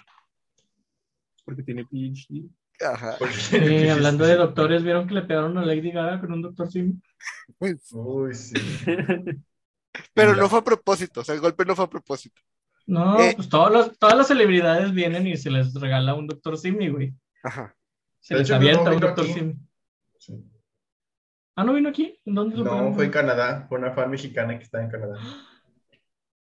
[1.44, 2.48] Porque tiene PhD.
[2.80, 3.16] Ajá.
[3.92, 7.00] Hablando de doctores, ¿vieron que le pegaron a Lady Gaga con un doctor Sim?
[7.58, 8.54] Uy, sí.
[10.14, 11.20] Pero no fue a propósito.
[11.20, 12.40] O sea, el golpe no fue a propósito.
[12.86, 13.32] No, Eh.
[13.36, 17.14] pues todos los- todas las celebridades vienen y se les regala un doctor Simi, güey.
[17.42, 17.74] Ajá.
[18.20, 19.32] Se De les hecho, no avienta un aquí.
[19.32, 19.54] Simi.
[20.18, 20.44] Sí.
[21.56, 22.18] Ah, ¿no vino aquí?
[22.24, 23.66] ¿En dónde lo No, fue en Canadá.
[23.68, 25.18] Fue una fan mexicana que está en Canadá.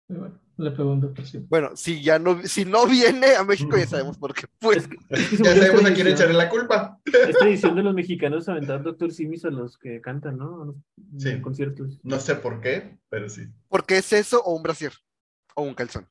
[0.08, 1.46] Bueno, le pegó un doctor Simi.
[1.48, 4.46] Bueno, si ya no, si no viene a México, ya sabemos por qué.
[4.58, 6.98] Pues, Es es Ya sabemos a quién echarle la culpa.
[7.04, 10.62] Es tradición de los mexicanos aventar Doctor Simis a los que cantan, ¿no?
[10.62, 10.76] A los
[11.18, 11.40] Sí.
[11.40, 11.98] conciertos.
[12.02, 13.46] No sé por qué, pero sí.
[13.68, 14.92] ¿por qué es eso o un brasier?
[15.54, 16.08] O un calzón.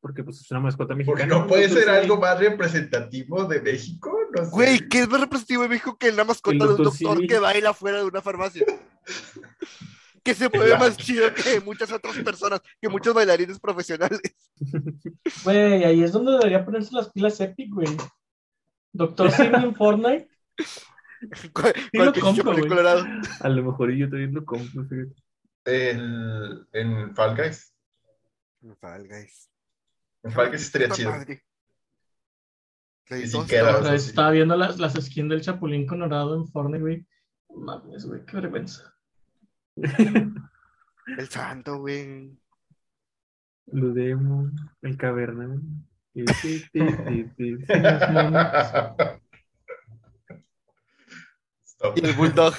[0.00, 1.34] Porque pues es una mascota Porque mexicana.
[1.34, 2.02] no puede Doctor ser Simi.
[2.02, 4.14] algo más representativo de México.
[4.36, 4.50] No sé.
[4.50, 7.72] Güey, ¿qué es más representativo de México que la mascota de un doctor que baila
[7.72, 8.64] fuera de una farmacia?
[10.22, 14.20] Que se mueve más chido que muchas otras personas, que muchos bailarines profesionales.
[15.44, 17.88] Güey, ahí es donde debería ponerse las pilas Epic, güey.
[18.94, 20.28] Doctor Simi en Fortnite.
[21.52, 22.68] ¿Cuál, Sí cuál lo compro, Chapulín güey.
[22.70, 23.04] Colorado?
[23.40, 24.84] A lo mejor yo también lo compro.
[24.86, 25.14] fíjate.
[25.66, 27.73] El, en Fall Guys.
[28.76, 29.50] Fall Guys.
[30.22, 31.12] En Fall Guys estaría chido.
[33.06, 34.08] si dos, queda, sí.
[34.08, 37.06] estaba viendo las, las skins del Chapulín Colorado en Fortnite, güey.
[37.54, 38.94] Mames, güey, qué vergüenza.
[39.76, 42.38] El santo, güey.
[43.66, 44.50] Ludemo,
[44.82, 45.60] el caverna.
[51.96, 52.54] Y el Bulldog.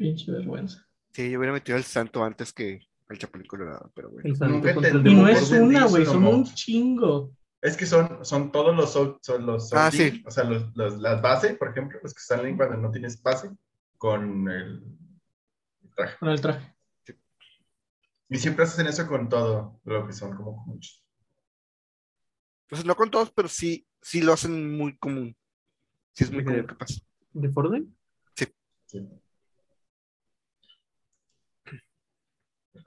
[0.00, 0.88] Pinche vergüenza.
[1.12, 2.80] Sí, yo hubiera metido el santo antes que
[3.10, 4.26] el Chapulín Colorado, pero bueno.
[4.26, 4.66] El santo
[5.06, 7.36] Y no es una, güey, son un chingo.
[7.60, 8.90] Es que son, son todos los,
[9.20, 10.22] son los Ah, sí.
[10.26, 13.50] o sea, los, los- las bases, por ejemplo, los que salen cuando no tienes base,
[13.98, 14.82] con el
[15.94, 16.16] traje.
[16.18, 16.74] Con el traje.
[18.30, 21.04] Y siempre hacen eso con todo lo que son como muchos.
[22.70, 25.36] Pues no con todos, pero sí, sí lo hacen muy común.
[26.14, 27.02] Sí es muy común que pase.
[27.34, 27.92] ¿De Fortnite?
[28.86, 29.06] Sí.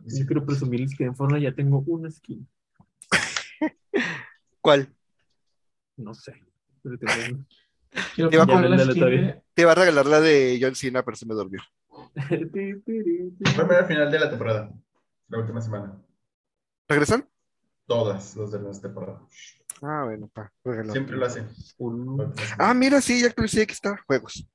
[0.06, 2.48] Yo quiero presumirles que en Fortnite ya tengo una skin.
[4.62, 4.94] ¿Cuál?
[5.98, 6.34] No sé.
[6.82, 7.46] Pero tengo una.
[8.16, 11.34] Quiero Te iba a la de- Te regalar la de John Cena, pero se me
[11.36, 11.62] durmió.
[12.16, 14.72] Fue al final de la temporada,
[15.30, 16.02] la última semana.
[16.88, 17.28] ¿Regresan?
[17.86, 19.22] Todas las de la temporada.
[19.82, 20.52] Ah, bueno, pa.
[20.92, 21.48] Siempre lo hacen.
[21.78, 22.34] Un-.
[22.58, 23.98] Ah, mira, sí, ya actualicé, aquí está.
[24.08, 24.48] Juegos.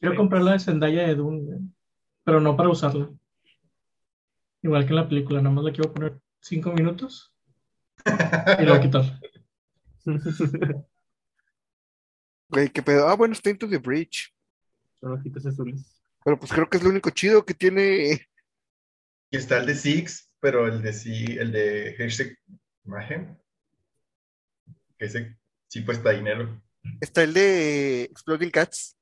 [0.00, 1.58] Quiero comprar la de Zendaya de Dune, güey,
[2.24, 3.10] pero no para usarla.
[4.62, 7.34] Igual que en la película, nada más la quiero poner cinco minutos
[8.58, 9.20] y luego quitarla.
[12.48, 13.08] Güey, qué pedo.
[13.08, 14.30] Ah, bueno, está Into the Bridge.
[15.00, 16.02] Son ojitos azules.
[16.22, 18.28] Pero pues creo que es lo único chido que tiene.
[19.30, 22.36] Y está el de Six, pero el de sí, el de hashtag
[22.84, 23.38] imagen.
[24.98, 26.62] Que ese sí cuesta dinero.
[27.00, 28.98] Está el de Exploding Cats.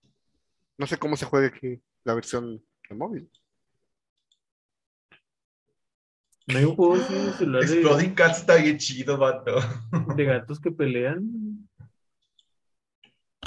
[0.78, 3.28] No sé cómo se juega aquí la versión de móvil.
[6.52, 9.56] No hay un juego de celular de, Exploding Cats está bien chido, vato.
[10.16, 11.68] de gatos que pelean.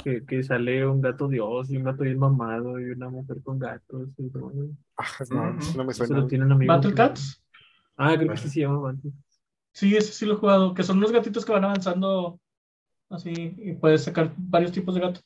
[0.02, 3.58] Que, que sale un gato dios y un gato bien mamado y una mujer con
[3.58, 4.08] gatos.
[4.18, 4.52] Y todo.
[4.96, 6.26] Ah, no, no me suena.
[6.66, 7.42] Battle que- Cats.
[7.96, 9.12] Ah, creo que sí se llama Battle.
[9.72, 12.38] Sí, ese sí lo he jugado, que son unos gatitos que van avanzando
[13.10, 15.20] así y puedes sacar varios tipos de gato.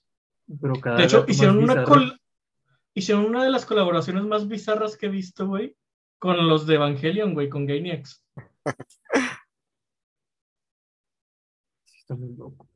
[0.61, 1.85] Pero cada De hecho, gato hicieron una,
[2.95, 5.77] hicieron una de las colaboraciones más bizarras que he visto, güey,
[6.19, 8.25] con los de Evangelion, güey, con Gainax.
[11.85, 12.69] Sí, Está muy loco.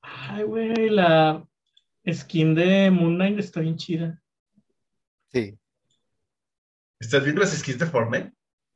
[0.00, 1.46] Ay, güey, la
[2.10, 4.22] skin de Moon Knight está bien chida.
[5.32, 5.58] Sí.
[7.00, 8.32] ¿Estás viendo las skins de Fortnite?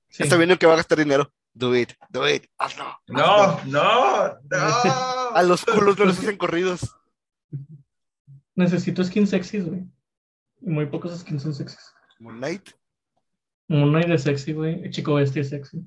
[0.09, 0.23] Sí.
[0.23, 1.33] Está viendo que va a gastar dinero.
[1.53, 2.85] Do it, do it, hazlo.
[3.09, 3.71] No, hazlo.
[3.71, 4.57] no, no.
[5.35, 6.98] A los culos no los hacen corridos.
[8.59, 9.87] Necesito skins sexys, güey.
[10.63, 11.95] Y muy pocos skins son sexys.
[12.19, 12.71] Moon Knight,
[13.69, 14.83] Moon Knight es sexy, güey.
[14.83, 15.81] El chico bestia es sexy.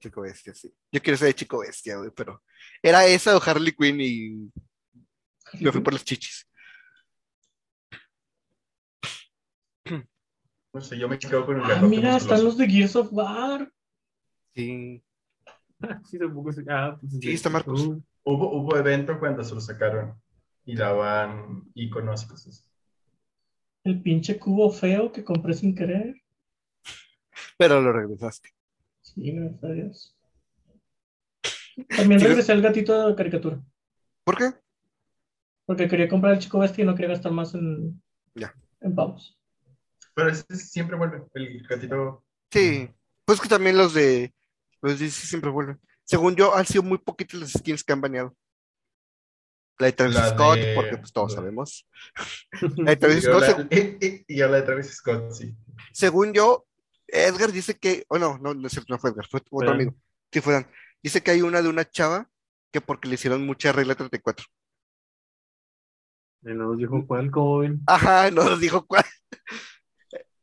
[0.00, 0.72] Chico Bestia, sí.
[0.92, 2.40] Yo quiero ser de Chico Bestia, güey, pero
[2.80, 4.50] era esa o Harley Quinn y
[5.60, 6.48] me fui por los chichis.
[10.72, 13.70] No sé, yo me quedo con el Ah, mira, están los de Gears of War.
[14.54, 15.02] Sí.
[16.08, 16.64] Sí, tampoco sé.
[16.68, 17.82] Ah, pues Sí, está Marcos.
[17.82, 20.18] Hubo, hubo evento cuando se lo sacaron
[20.68, 22.68] y daban iconos y cosas.
[23.84, 26.14] El pinche cubo feo que compré sin querer.
[27.56, 28.50] Pero lo regresaste.
[29.00, 30.16] Sí, gracias a Dios.
[31.96, 33.62] También Sí, regresé al gatito de caricatura.
[34.24, 34.52] ¿Por qué?
[35.64, 38.02] Porque quería comprar el chico bestia y no quería gastar más en,
[38.34, 38.54] Ya.
[38.82, 39.40] en pavos.
[40.14, 42.24] Pero ese siempre vuelve, el gatito.
[42.52, 42.90] Sí.
[43.24, 44.34] Pues que también los de
[44.82, 45.80] los DC siempre vuelven.
[46.04, 48.36] Según yo, han sido muy poquitas las skins que han baneado.
[49.78, 51.88] La de Travis La Scott, de- porque pues todos sabemos.
[52.78, 55.56] La de Travis yo Scott, la, seg- yo la de Travis Scott, sí.
[55.92, 56.66] según yo,
[57.06, 59.74] Edgar dice que, o no, no, no es cierto, no fue Edgar, fue otro Dan.
[59.76, 59.94] amigo.
[60.32, 60.70] Sí, fue Dan.
[61.02, 62.28] Dice que hay una de una chava
[62.72, 64.44] que porque le hicieron mucha regla 34.
[66.42, 67.80] Y nos dijo cuál, cómo ven.
[67.86, 69.04] Ajá, no nos dijo cuál.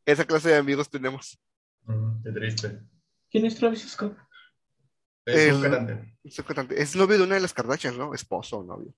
[0.05, 1.39] Esa clase de amigos tenemos.
[1.83, 2.79] Mm, qué triste.
[3.29, 4.17] ¿Quién es Travis Scott?
[5.25, 6.17] Es un El- cantante.
[6.23, 6.81] Es cantante.
[6.81, 8.13] Es novio de una de las Kardashians, ¿no?
[8.13, 8.93] Esposo o novio.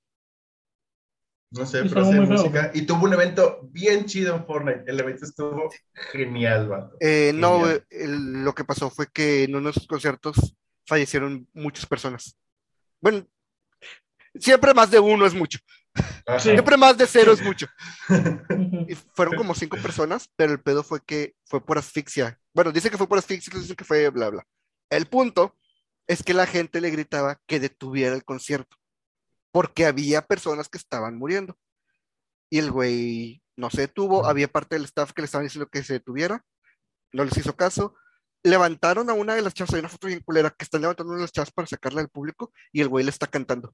[1.51, 2.71] No sé, pero hace música.
[2.73, 4.83] Y tuvo un evento bien chido en Fortnite.
[4.85, 5.69] El evento estuvo
[6.11, 6.97] genial, vato.
[6.99, 7.85] Eh, no, Genial.
[7.89, 12.37] eh, el- lo que pasó fue que en uno de sus conciertos fallecieron muchas personas.
[12.99, 13.25] Bueno,
[14.35, 15.59] siempre más de uno es mucho.
[16.25, 16.39] Ajá.
[16.39, 17.67] Siempre más de cero es mucho.
[18.87, 22.39] Y fueron como cinco personas, pero el pedo fue que fue por asfixia.
[22.53, 24.45] Bueno, dice que fue por asfixia, dicen que fue bla, bla.
[24.89, 25.55] El punto
[26.07, 28.77] es que la gente le gritaba que detuviera el concierto,
[29.57, 31.57] porque había personas que estaban muriendo.
[32.51, 35.81] Y el güey no se detuvo, había parte del staff que le estaban diciendo que
[35.83, 36.45] se detuviera,
[37.11, 37.95] no les hizo caso.
[38.43, 41.15] Levantaron a una de las chavas, hay una foto bien culera, que están levantando a
[41.15, 43.73] una de las chavas para sacarla del público y el güey le está cantando.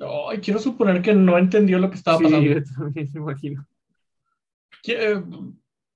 [0.00, 2.44] Ay, quiero suponer que no entendió lo que estaba Sí, pasando.
[2.44, 3.68] yo también me imagino.
[4.82, 5.22] Que- eh,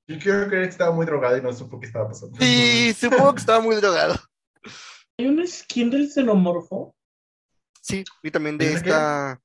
[0.08, 2.38] Yo quiero creer que estaba muy drogado y no supo qué estaba pasando.
[2.40, 4.14] Y supongo que estaba muy drogado.
[5.18, 6.94] Hay una skin del xenomorfo.
[7.80, 9.40] Sí, y también de esta...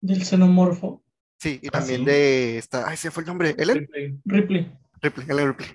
[0.00, 1.02] Del xenomorfo.
[1.38, 2.06] Sí, y ¿Ah, también sí?
[2.06, 2.88] de esta.
[2.88, 3.54] Ay, se fue el nombre.
[3.58, 3.78] ¿Ellen?
[3.78, 4.18] Ripley.
[4.24, 4.72] Ripley.
[5.02, 5.68] Ripley, Ellen Ripley.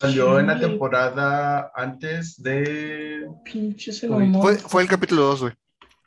[0.00, 3.28] Salió en la temporada antes de.
[3.44, 4.42] Pinche xenomorfo.
[4.42, 5.52] Fue, fue el capítulo 2, güey.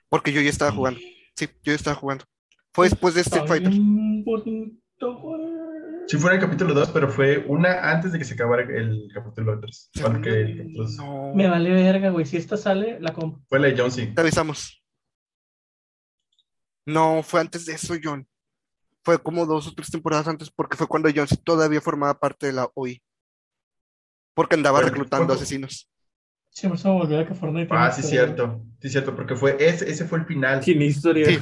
[0.10, 1.00] Porque yo ya estaba jugando.
[1.36, 2.26] Sí, yo ya estaba jugando.
[2.74, 3.72] Fue después de Street Fighter.
[3.72, 5.67] bonito, güey.
[6.08, 9.10] Sí, fue en el capítulo 2, pero fue una antes de que se acabara el
[9.14, 9.90] capítulo 3.
[9.94, 11.34] Según Porque yo, el capítulo dos No.
[11.36, 12.26] Me vale verga, güey.
[12.26, 13.42] Si esta sale, la compro.
[13.50, 14.14] fue la de Jonesy.
[14.14, 14.82] Te avisamos.
[16.86, 18.26] No, fue antes de eso, John.
[19.04, 22.54] Fue como dos o tres temporadas antes, porque fue cuando John todavía formaba parte de
[22.54, 23.02] la OI.
[24.34, 25.90] Porque andaba Bueno, reclutando asesinos.
[26.50, 27.68] Siempre se me olvida que Fortnite.
[27.72, 28.26] Ah, sí, historia.
[28.26, 28.62] cierto.
[28.82, 30.64] Sí, cierto, porque fue ese, ese fue el final.
[30.64, 31.26] Sin historia.
[31.28, 31.40] Sí.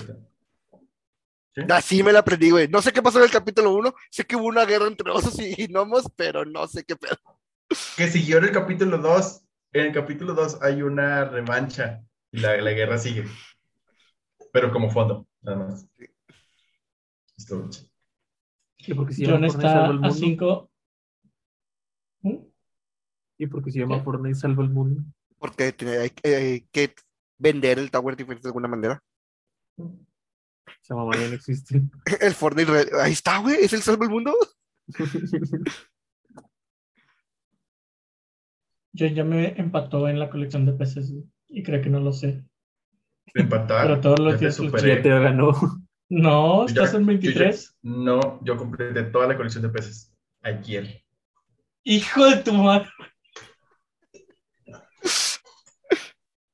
[1.70, 2.68] Así me la aprendí, güey.
[2.68, 3.93] No sé qué pasó en el capítulo 1.
[4.12, 7.18] Sé que hubo una guerra entre osos y gnomos, pero no sé qué pedo.
[7.95, 9.41] Que siguió en el capítulo 2.
[9.74, 12.01] En el capítulo 2 hay una revancha
[12.32, 13.26] y la, la guerra sigue.
[14.51, 15.88] Pero como fondo, nada más.
[17.38, 17.70] Chido.
[18.78, 20.14] ¿Y porque se llama está salva el a mundo?
[20.14, 20.72] 5.
[23.38, 24.03] ¿Y porque se llama ¿Qué?
[24.03, 25.03] Fortnite salva el mundo?
[25.38, 26.93] Porque hay, hay que
[27.38, 29.01] vender el Tower Defense de alguna manera.
[30.82, 31.82] Esa mamá ya no existe.
[32.22, 33.57] El Fortnite, ahí está, güey.
[33.63, 34.34] Es el salvo el mundo.
[38.97, 41.13] John ya me empató en la colección de peces
[41.49, 42.43] y creo que no lo sé.
[43.34, 43.88] Empatar.
[43.88, 44.97] Pero todos los días lo superé.
[44.97, 45.51] te ganó.
[46.09, 47.78] No, Yo ya- estás en yo ya- 23.
[47.82, 50.13] No, yo completé toda la colección de peces
[50.43, 51.03] ayer.
[51.84, 52.88] Hijo de tu madre.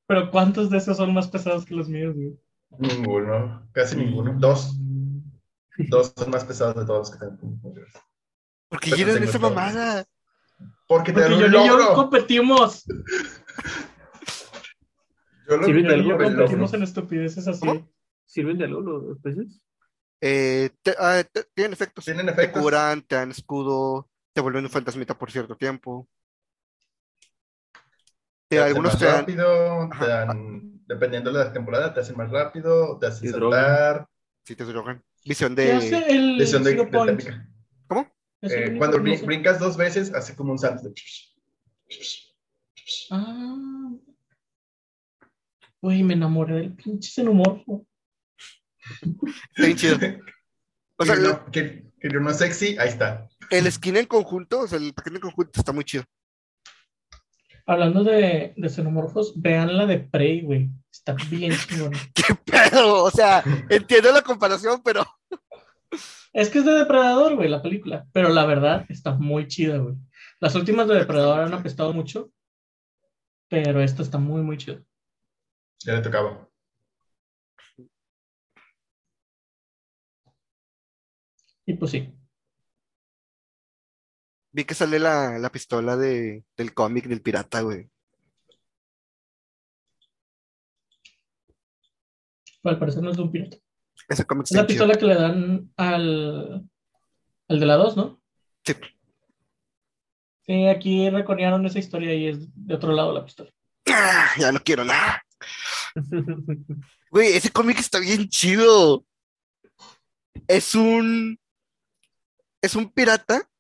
[0.07, 2.38] Pero ¿cuántos de esos son más pesados que los míos, güey?
[2.78, 4.34] Ninguno, casi ninguno.
[4.40, 4.78] Dos.
[5.90, 7.58] Dos son más pesados de todos los que tengo.
[8.70, 9.42] Porque tengo esa todos.
[9.54, 10.06] mamada.
[10.88, 11.94] Porque te Porque yo un y yo logro.
[11.96, 12.84] competimos.
[15.50, 16.78] Yo lo Yo y algo yo competimos logro.
[16.78, 17.66] en estupideces así.
[17.68, 17.92] ¿Cómo?
[18.26, 19.60] ¿Sirven de algo los peces?
[20.22, 22.06] Eh, te- ah, te- tienen efectos.
[22.06, 22.62] Tienen Te efectos.
[22.62, 26.08] curan, te dan escudo, te vuelven un fantasmita por cierto tiempo.
[28.52, 32.02] Te Te- hacen algunos más te dan, rápido, te dan, dependiendo de la temporada, te
[32.02, 34.06] hacen más rápido, te hacen saltar,
[34.43, 35.72] si te drogan, visión ¿Qué de...
[35.72, 37.45] hace el lesión de, de.
[37.88, 38.12] ¿Cómo?
[38.41, 40.89] Es el Eh, cuando que no brin- brincas dos veces, hace como un salto.
[40.89, 40.93] de-
[43.10, 43.89] Ah.
[45.80, 47.88] Uy, me enamoré del pinche xenomorfo.
[49.02, 49.95] Está bien chido.
[50.97, 53.30] O sea, Quería uno- que- quería uno sexy, ahí está.
[53.49, 56.04] el skin en conjunto, o sea, el paquete en conjunto está muy chido.
[57.66, 60.70] Hablando de, de xenomorfos, vean la de Prey, güey.
[60.91, 61.97] Está bien chingona.
[62.14, 63.03] ¿Qué pedo?
[63.03, 65.05] O sea, entiendo la comparación, pero
[66.34, 68.07] Es que es de Depredador, güey, la película.
[68.14, 69.95] Pero la verdad está muy chida, güey.
[70.39, 72.32] Las últimas de Depredador han apestado mucho.
[73.49, 74.82] Pero esta está muy, muy chida.
[75.86, 76.47] Ya le tocaba.
[81.66, 82.14] Y pues sí.
[84.52, 87.89] Vi que sale la, la pistola de, del cómic del pirata, güey.
[92.64, 93.58] Al parecer no es de un pirata.
[94.08, 96.70] Ese cómic Es la pistola que le dan al,
[97.47, 98.22] al de la 2, ¿no?
[98.64, 98.74] Sí.
[100.45, 103.52] Sí, aquí reconearon esa historia y es de otro lado la pistola.
[103.88, 105.24] Ah, ya no quiero nada.
[107.12, 109.06] Güey, ese cómic está bien chido.
[110.47, 111.38] Es un.
[112.62, 113.51] Es un pirata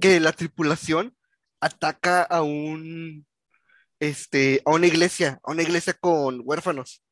[0.00, 1.16] Que la tripulación
[1.60, 3.26] ataca a un.
[4.00, 4.62] Este.
[4.64, 5.40] a una iglesia.
[5.44, 7.02] A una iglesia con huérfanos.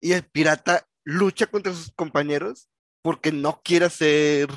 [0.00, 2.68] Y el pirata lucha contra sus compañeros
[3.02, 4.48] porque no quiere hacer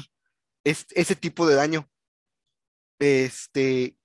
[0.65, 1.89] es- ese tipo de daño.
[2.99, 3.97] Este.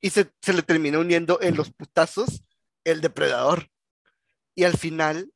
[0.00, 2.44] Y se, se le termina uniendo en los putazos
[2.84, 3.68] el depredador.
[4.54, 5.30] Y al final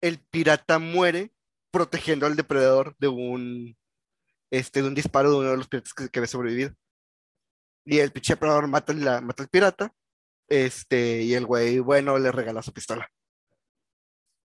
[0.00, 1.32] el pirata muere
[1.70, 3.76] protegiendo al depredador de un
[4.50, 6.74] este de un disparo de uno de los piratas que, que había sobrevivido.
[7.84, 9.92] Y el pinche depredador mata, la, mata al pirata.
[10.48, 13.10] Este, y el güey, bueno, le regala su pistola.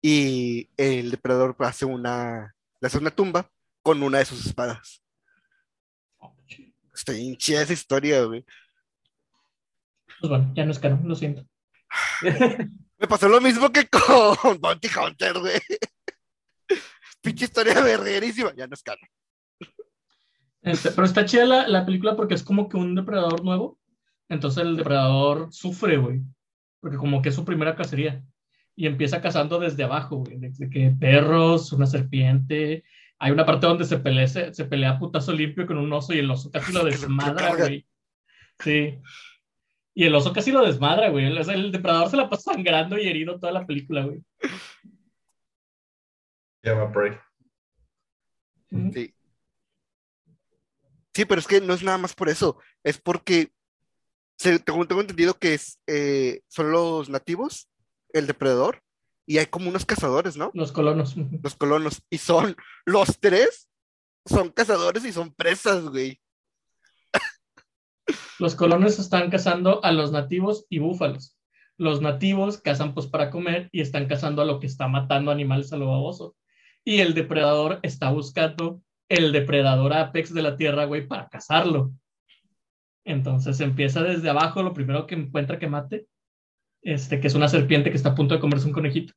[0.01, 3.49] Y el depredador hace una, le hace una tumba
[3.81, 5.01] con una de sus espadas.
[6.93, 8.45] Está bien chida esa historia, güey.
[10.19, 11.45] Pues bueno, ya no es caro, lo siento.
[12.97, 15.59] Me pasó lo mismo que con Bounty Hunter, güey.
[17.21, 18.53] Pinche historia verguerísima.
[18.55, 19.01] Ya no es caro.
[20.65, 23.77] Este, pero está chida la, la película porque es como que un depredador nuevo.
[24.29, 26.21] Entonces el depredador sufre, güey.
[26.79, 28.23] Porque como que es su primera cacería.
[28.75, 30.37] Y empieza cazando desde abajo, güey.
[30.37, 32.83] Desde que perros, una serpiente.
[33.19, 36.13] Hay una parte donde se pelea, se, se pelea a putazo limpio con un oso
[36.13, 37.85] y el oso casi lo desmadra, güey.
[38.59, 38.99] Sí.
[39.93, 41.25] Y el oso casi lo desmadra, güey.
[41.25, 44.23] El depredador se la pasa sangrando y herido toda la película, güey.
[46.63, 47.13] llama Prey.
[48.91, 49.14] Sí.
[51.15, 53.53] Sí, pero es que no es nada más por eso, es porque
[54.37, 57.69] se- tengo, tengo entendido que es, eh, son los nativos,
[58.11, 58.81] el depredador,
[59.25, 60.51] y hay como unos cazadores, ¿no?
[60.53, 61.15] Los colonos.
[61.41, 63.69] Los colonos, y son los tres,
[64.25, 66.19] son cazadores y son presas, güey.
[68.37, 71.37] Los colonos están cazando a los nativos y búfalos.
[71.77, 75.71] Los nativos cazan pues para comer y están cazando a lo que está matando animales
[75.71, 76.35] a lo baboso.
[76.83, 81.91] Y el depredador está buscando el depredador apex de la tierra, güey, para cazarlo.
[83.03, 86.07] Entonces empieza desde abajo, lo primero que encuentra que mate,
[86.81, 89.13] este, que es una serpiente que está a punto de comerse un conejito.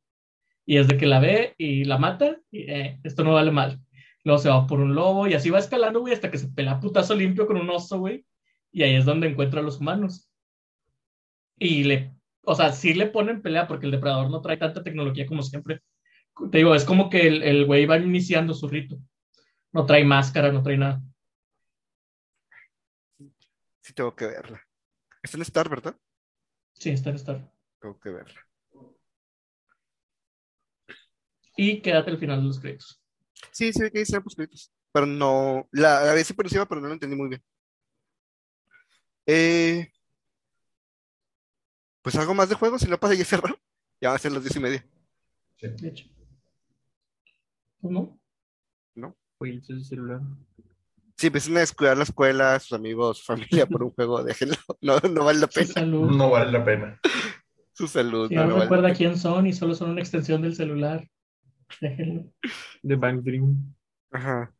[0.67, 3.81] Y es de que la ve y la mata, y eh, esto no vale mal.
[4.25, 6.81] Luego se va por un lobo y así va escalando, güey, hasta que se pela
[6.81, 8.27] putazo limpio con un oso, güey.
[8.71, 10.31] Y ahí es donde encuentra a los humanos.
[11.59, 15.27] Y le, o sea, sí le ponen pelea porque el depredador no trae tanta tecnología
[15.27, 15.81] como siempre.
[16.51, 18.99] Te digo, es como que el, el güey va iniciando su rito.
[19.79, 21.01] No trae máscara, no trae nada.
[23.81, 24.61] Sí, tengo que verla.
[25.23, 25.97] Está en Star, ¿verdad?
[26.73, 27.53] Sí, está en Star.
[27.81, 28.41] Tengo que verla.
[31.57, 33.01] Y quédate al final de los créditos.
[33.53, 34.73] Sí, sí, que dicen créditos.
[34.91, 37.45] Pero no, la, la así por encima, pero no lo entendí muy bien.
[39.27, 39.93] Eh,
[42.03, 43.57] pues algo más de juegos, si no pasa ya cerrar.
[44.01, 44.85] Ya van a ser las diez y media.
[45.57, 45.69] Sí.
[45.69, 46.09] De hecho.
[47.81, 48.19] Pues no.
[49.39, 50.21] Jueguitos de celular.
[51.17, 54.57] Si empiezan a descuidar la escuela, sus amigos, su familia por un juego, déjenlo.
[54.81, 55.73] No, no vale la Su pena.
[55.73, 56.11] salud.
[56.11, 57.01] No vale la pena.
[57.73, 58.29] Su salud.
[58.29, 61.09] Si no, recuerda quién son y solo son una extensión del celular.
[61.81, 62.33] Déjenlo.
[62.87, 63.75] The Bank Dream.
[64.13, 64.53] Ajá.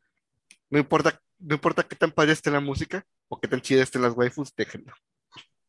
[0.69, 4.01] No importa, no importa qué tan padre esté la música o qué tan chidas estén
[4.01, 4.93] las waifus, déjenlo.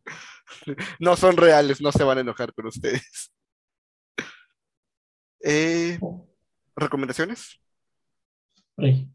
[0.99, 3.33] No son reales, no se van a enojar con ustedes.
[5.43, 5.99] Eh,
[6.77, 7.63] ¿recomendaciones?
[8.77, 9.09] Ahí.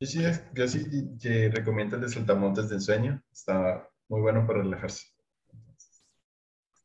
[0.00, 0.22] Yo sí,
[0.54, 0.84] yo sí
[1.18, 3.20] te recomiendo el de Saltamontes del Sueño.
[3.32, 5.08] Está muy bueno para relajarse.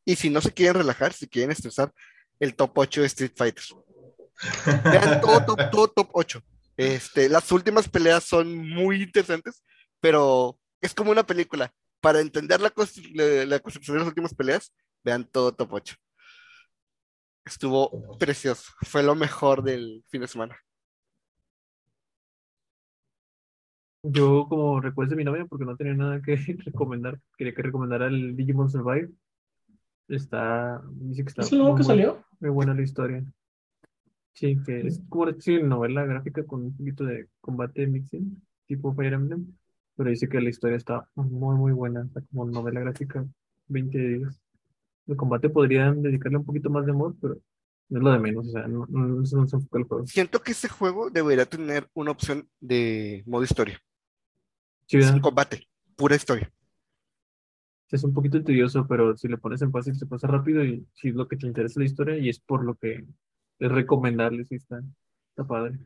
[0.04, 1.92] Y si no se quieren relajar, si quieren estresar,
[2.40, 3.64] el top 8 de Street Fighter.
[4.84, 6.42] Vean todo top, todo top 8.
[6.76, 9.62] Este, las últimas peleas son muy interesantes,
[10.00, 11.72] pero es como una película.
[12.00, 15.96] Para entender la, cos- la, la construcción de las últimas peleas, vean todo top 8.
[17.44, 18.72] Estuvo precioso.
[18.82, 20.56] Fue lo mejor del fin de semana.
[24.02, 28.06] Yo, como recuerdo de mi novia, porque no tenía nada que recomendar, quería que recomendara
[28.06, 29.10] el Digimon Survive.
[30.08, 32.24] Está, dice que está ¿Es lo nuevo muy que buena, salió?
[32.40, 33.24] muy buena la historia.
[34.34, 39.14] Sí, que es como de novela gráfica con un poquito de combate mixing, tipo Fire
[39.14, 39.56] Emblem,
[39.96, 43.24] pero dice que la historia está muy, muy buena, está como novela gráfica
[43.68, 44.43] 20 días.
[45.06, 47.38] El combate podrían dedicarle un poquito más de amor, pero
[47.88, 50.06] no es lo de menos, o sea, no, no, no se enfoca el juego.
[50.06, 53.78] Siento que este juego debería tener una opción de modo historia.
[54.86, 55.12] Sí, ¿verdad?
[55.12, 56.50] Sin combate, pura historia.
[57.90, 61.10] Es un poquito tedioso, pero si le pones en fácil se pasa rápido y si
[61.10, 63.04] es lo que te interesa la historia y es por lo que
[63.58, 64.82] es recomendable, si está,
[65.30, 65.78] está padre.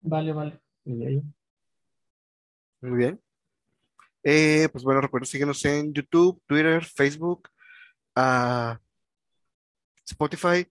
[0.00, 0.60] Vale, vale.
[0.84, 1.22] Muy
[2.96, 3.20] bien.
[4.26, 7.50] Eh, pues bueno, recuerden síguenos en YouTube, Twitter, Facebook,
[8.16, 8.80] ah,
[10.06, 10.66] Spotify,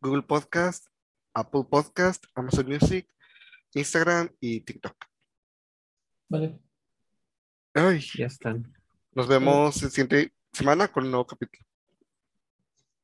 [0.00, 0.86] Google Podcast,
[1.32, 3.08] Apple Podcast, Amazon Music,
[3.74, 4.96] Instagram y TikTok.
[6.28, 6.58] Vale.
[7.74, 8.74] Ay, ya están.
[9.12, 11.64] nos vemos la siguiente semana con un nuevo capítulo.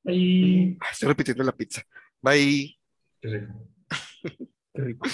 [0.04, 1.82] Ah, Estoy repitiendo la pizza.
[2.20, 2.76] Bye.
[3.20, 3.70] Qué rico.
[4.74, 5.08] Qué rico.